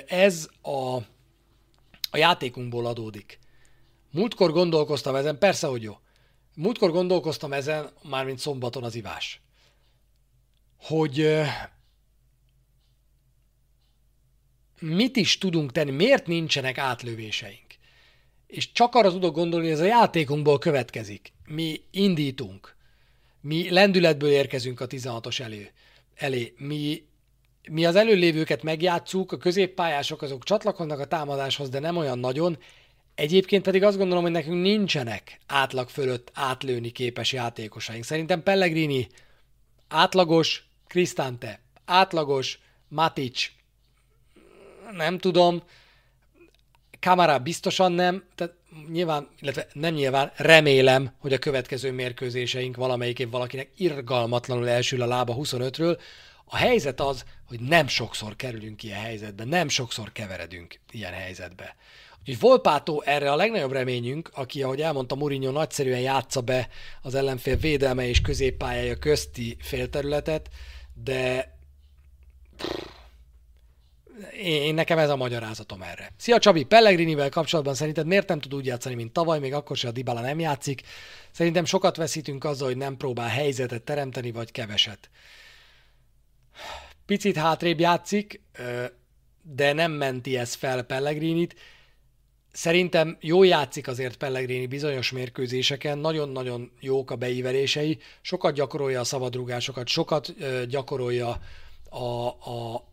[0.06, 0.96] ez a,
[2.10, 3.38] a játékunkból adódik.
[4.12, 5.96] Múltkor gondolkoztam ezen, persze, hogy jó.
[6.54, 9.40] Múltkor gondolkoztam ezen, mármint szombaton az ivás.
[10.80, 11.28] Hogy
[14.80, 17.66] mit is tudunk tenni, miért nincsenek átlövéseink.
[18.46, 21.32] És csak arra tudok gondolni, hogy ez a játékunkból következik.
[21.46, 22.76] Mi indítunk,
[23.40, 25.70] mi lendületből érkezünk a 16-os elő,
[26.14, 27.02] elé, mi,
[27.70, 32.58] mi az előlévőket megjátszuk, a középpályások azok csatlakoznak a támadáshoz, de nem olyan nagyon,
[33.14, 38.04] Egyébként pedig azt gondolom, hogy nekünk nincsenek átlag fölött átlőni képes játékosaink.
[38.04, 39.08] Szerintem Pellegrini
[39.88, 42.58] átlagos, Krisztánte átlagos,
[42.88, 43.50] Matic
[44.92, 45.62] nem tudom,
[47.00, 48.54] Kamara biztosan nem, tehát
[48.90, 55.06] nyilván, illetve nem nyilván, remélem, hogy a következő mérkőzéseink valamelyik év valakinek irgalmatlanul elsül a
[55.06, 55.98] lába 25-ről.
[56.44, 61.76] A helyzet az, hogy nem sokszor kerülünk ilyen helyzetbe, nem sokszor keveredünk ilyen helyzetbe.
[62.20, 66.68] Úgyhogy Volpátó erre a legnagyobb reményünk, aki, ahogy elmondta Mourinho, nagyszerűen játsza be
[67.02, 70.48] az ellenfél védelme és középpályája közti félterületet,
[70.94, 71.56] de
[74.42, 76.12] én, nekem ez a magyarázatom erre.
[76.16, 79.90] Szia Csabi, Pellegrinivel kapcsolatban szerinted miért nem tud úgy játszani, mint tavaly, még akkor sem
[79.90, 80.82] a Dybala nem játszik?
[81.30, 85.10] Szerintem sokat veszítünk azzal, hogy nem próbál helyzetet teremteni, vagy keveset.
[87.06, 88.40] Picit hátrébb játszik,
[89.42, 91.54] de nem menti ez fel Pellegrinit.
[92.52, 99.88] Szerintem jó játszik azért Pellegrini bizonyos mérkőzéseken, nagyon-nagyon jók a beívelései, sokat gyakorolja a szabadrugásokat,
[99.88, 100.34] sokat
[100.68, 101.40] gyakorolja
[101.90, 102.87] a, a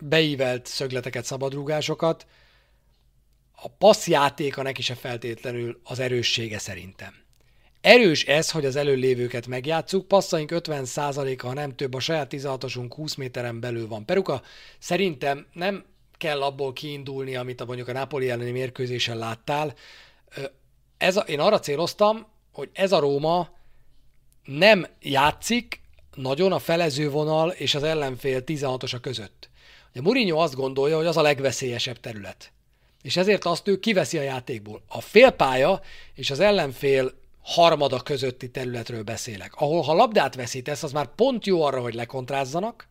[0.00, 2.26] beívelt szögleteket, szabadrugásokat.
[3.56, 7.14] A passzjátéka neki se feltétlenül az erőssége szerintem.
[7.80, 13.14] Erős ez, hogy az előlévőket megjátszuk, passzaink 50%-a, ha nem több, a saját 16-osunk 20
[13.14, 14.04] méteren belül van.
[14.04, 14.42] Peruka,
[14.78, 15.84] szerintem nem
[16.16, 19.74] kell abból kiindulni, amit a mondjuk a Napoli elleni mérkőzésen láttál.
[20.96, 23.50] Ez a, én arra céloztam, hogy ez a Róma
[24.44, 25.80] nem játszik
[26.14, 29.47] nagyon a felező vonal és az ellenfél 16-osa között.
[29.98, 32.52] Ugye Mourinho azt gondolja, hogy az a legveszélyesebb terület.
[33.02, 34.82] És ezért azt ő kiveszi a játékból.
[34.88, 35.80] A félpálya
[36.14, 39.54] és az ellenfél harmada közötti területről beszélek.
[39.54, 42.88] Ahol ha labdát veszítesz, az már pont jó arra, hogy lekontrázzanak,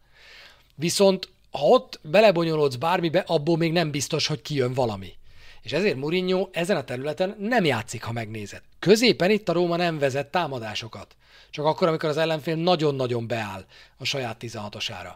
[0.75, 5.13] viszont ha ott belebonyolódsz bármibe, abból még nem biztos, hogy kijön valami.
[5.61, 8.61] És ezért Mourinho ezen a területen nem játszik, ha megnézed.
[8.79, 11.15] Középen itt a Róma nem vezet támadásokat.
[11.49, 13.65] Csak akkor, amikor az ellenfél nagyon-nagyon beáll
[13.97, 15.11] a saját 16-osára.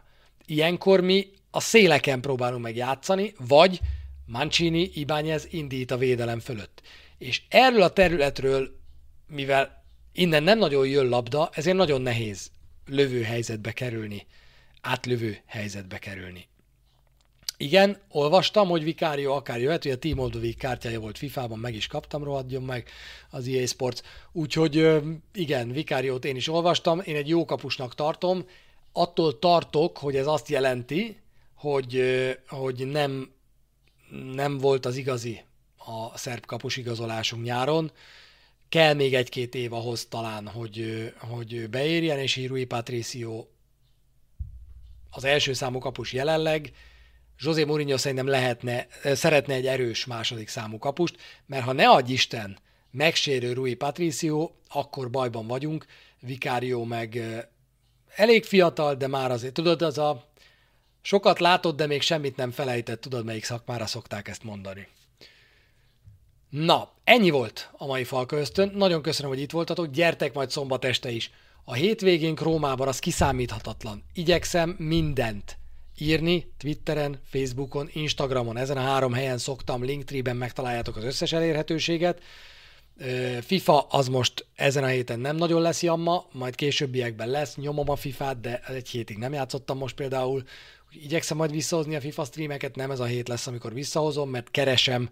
[0.46, 3.80] Ilyenkor mi a széleken próbálunk meg játszani, vagy
[4.26, 6.82] Mancini, Ibányez indít a védelem fölött.
[7.18, 8.80] És erről a területről,
[9.28, 9.84] mivel
[10.14, 12.52] innen nem nagyon jön labda, ezért nagyon nehéz
[12.86, 14.26] lövő helyzetbe kerülni
[14.82, 16.49] átlövő helyzetbe kerülni.
[17.58, 21.88] Igen, olvastam, hogy Vikárió akár jöhet, hogy a Team Oldovik kártyája volt FIFA-ban, meg is
[21.88, 22.89] kaptam, rohadjon meg
[23.30, 24.02] az EA Sports.
[24.32, 25.02] Úgyhogy
[25.34, 28.45] igen, Vikáriót én is olvastam, én egy jó kapusnak tartom,
[28.91, 31.20] attól tartok, hogy ez azt jelenti,
[31.62, 32.03] hogy,
[32.47, 33.32] hogy nem,
[34.34, 35.41] nem volt az igazi
[35.78, 37.91] a szerb kapus igazolásunk nyáron.
[38.70, 43.45] Kell még egy-két év ahhoz talán, hogy, hogy beérjen, és Rui Patricio
[45.09, 46.72] az első számú kapus jelenleg,
[47.39, 52.57] José Mourinho szerintem lehetne, szeretne egy erős második számú kapust, mert ha ne adj Isten,
[52.91, 55.86] megsérő Rui Patricio, akkor bajban vagyunk,
[56.20, 57.22] Vicario meg
[58.16, 60.31] elég fiatal, de már azért, tudod, az a
[61.02, 64.88] sokat látott, de még semmit nem felejtett, tudod, melyik szakmára szokták ezt mondani.
[66.49, 68.72] Na, ennyi volt a mai Falka Ösztön.
[68.76, 69.91] Nagyon köszönöm, hogy itt voltatok.
[69.91, 71.32] Gyertek majd szombat este is.
[71.64, 74.04] A hétvégén Rómában az kiszámíthatatlan.
[74.14, 75.58] Igyekszem mindent
[75.97, 78.58] írni Twitteren, Facebookon, Instagramon.
[78.58, 82.22] Ezen a három helyen szoktam, Linktree-ben megtaláljátok az összes elérhetőséget.
[83.41, 87.95] FIFA az most ezen a héten nem nagyon lesz jamma, majd későbbiekben lesz, nyomom a
[87.95, 90.43] FIFA-t, de egy hétig nem játszottam most például.
[90.94, 95.10] Igyekszem majd visszahozni a FIFA streameket, nem ez a hét lesz, amikor visszahozom, mert keresem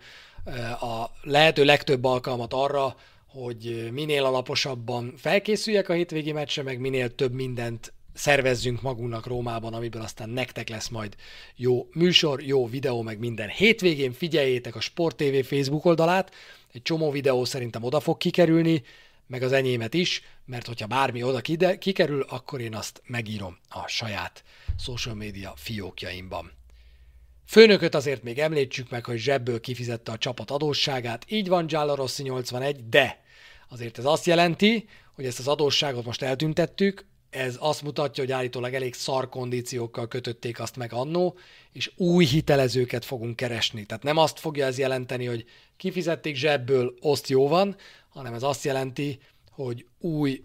[0.80, 2.96] a lehető legtöbb alkalmat arra,
[3.28, 10.02] hogy minél alaposabban felkészüljek a hétvégi meccsre, meg minél több mindent szervezzünk magunknak Rómában, amiből
[10.02, 11.16] aztán nektek lesz majd
[11.56, 13.50] jó műsor, jó videó, meg minden.
[13.50, 16.34] Hétvégén figyeljétek a Sport TV Facebook oldalát,
[16.74, 18.84] egy csomó videó szerintem oda fog kikerülni,
[19.30, 21.42] meg az enyémet is, mert hogyha bármi oda
[21.78, 24.44] kikerül, akkor én azt megírom a saját
[24.78, 26.52] social media fiókjaimban.
[27.46, 32.24] Főnököt azért még említsük meg, hogy zsebből kifizette a csapat adósságát, így van Giallo Rossi
[32.24, 33.24] 81, de
[33.68, 38.74] azért ez azt jelenti, hogy ezt az adósságot most eltüntettük, ez azt mutatja, hogy állítólag
[38.74, 41.38] elég szar kondíciókkal kötötték azt meg annó,
[41.72, 43.86] és új hitelezőket fogunk keresni.
[43.86, 45.46] Tehát nem azt fogja ez jelenteni, hogy
[45.78, 47.76] kifizették zsebből, oszt jó van,
[48.10, 49.20] hanem ez azt jelenti,
[49.51, 50.43] hogy új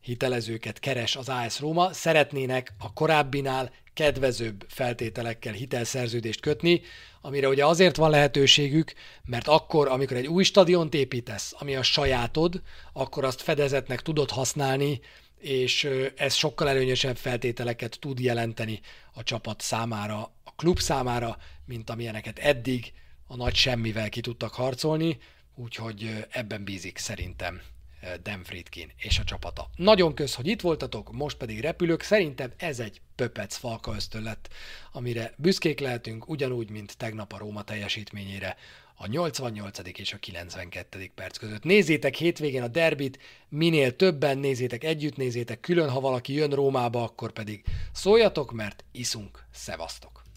[0.00, 6.80] hitelezőket keres az AS Róma, szeretnének a korábbinál kedvezőbb feltételekkel hitelszerződést kötni,
[7.20, 8.92] amire ugye azért van lehetőségük,
[9.24, 15.00] mert akkor, amikor egy új stadiont építesz, ami a sajátod, akkor azt fedezetnek tudod használni,
[15.38, 18.80] és ez sokkal előnyösebb feltételeket tud jelenteni
[19.12, 22.92] a csapat számára, a klub számára, mint amilyeneket eddig
[23.26, 25.18] a nagy semmivel ki tudtak harcolni,
[25.58, 27.60] úgyhogy ebben bízik szerintem
[28.22, 29.70] Dan Friedkin és a csapata.
[29.76, 32.02] Nagyon kösz, hogy itt voltatok, most pedig repülök.
[32.02, 34.48] Szerintem ez egy pöpec falka ösztön lett,
[34.92, 38.56] amire büszkék lehetünk, ugyanúgy, mint tegnap a Róma teljesítményére
[38.94, 39.78] a 88.
[39.98, 41.10] és a 92.
[41.14, 41.62] perc között.
[41.62, 47.32] Nézzétek hétvégén a derbit, minél többen nézzétek együtt, nézzétek külön, ha valaki jön Rómába, akkor
[47.32, 50.27] pedig szóljatok, mert iszunk, szevasztok!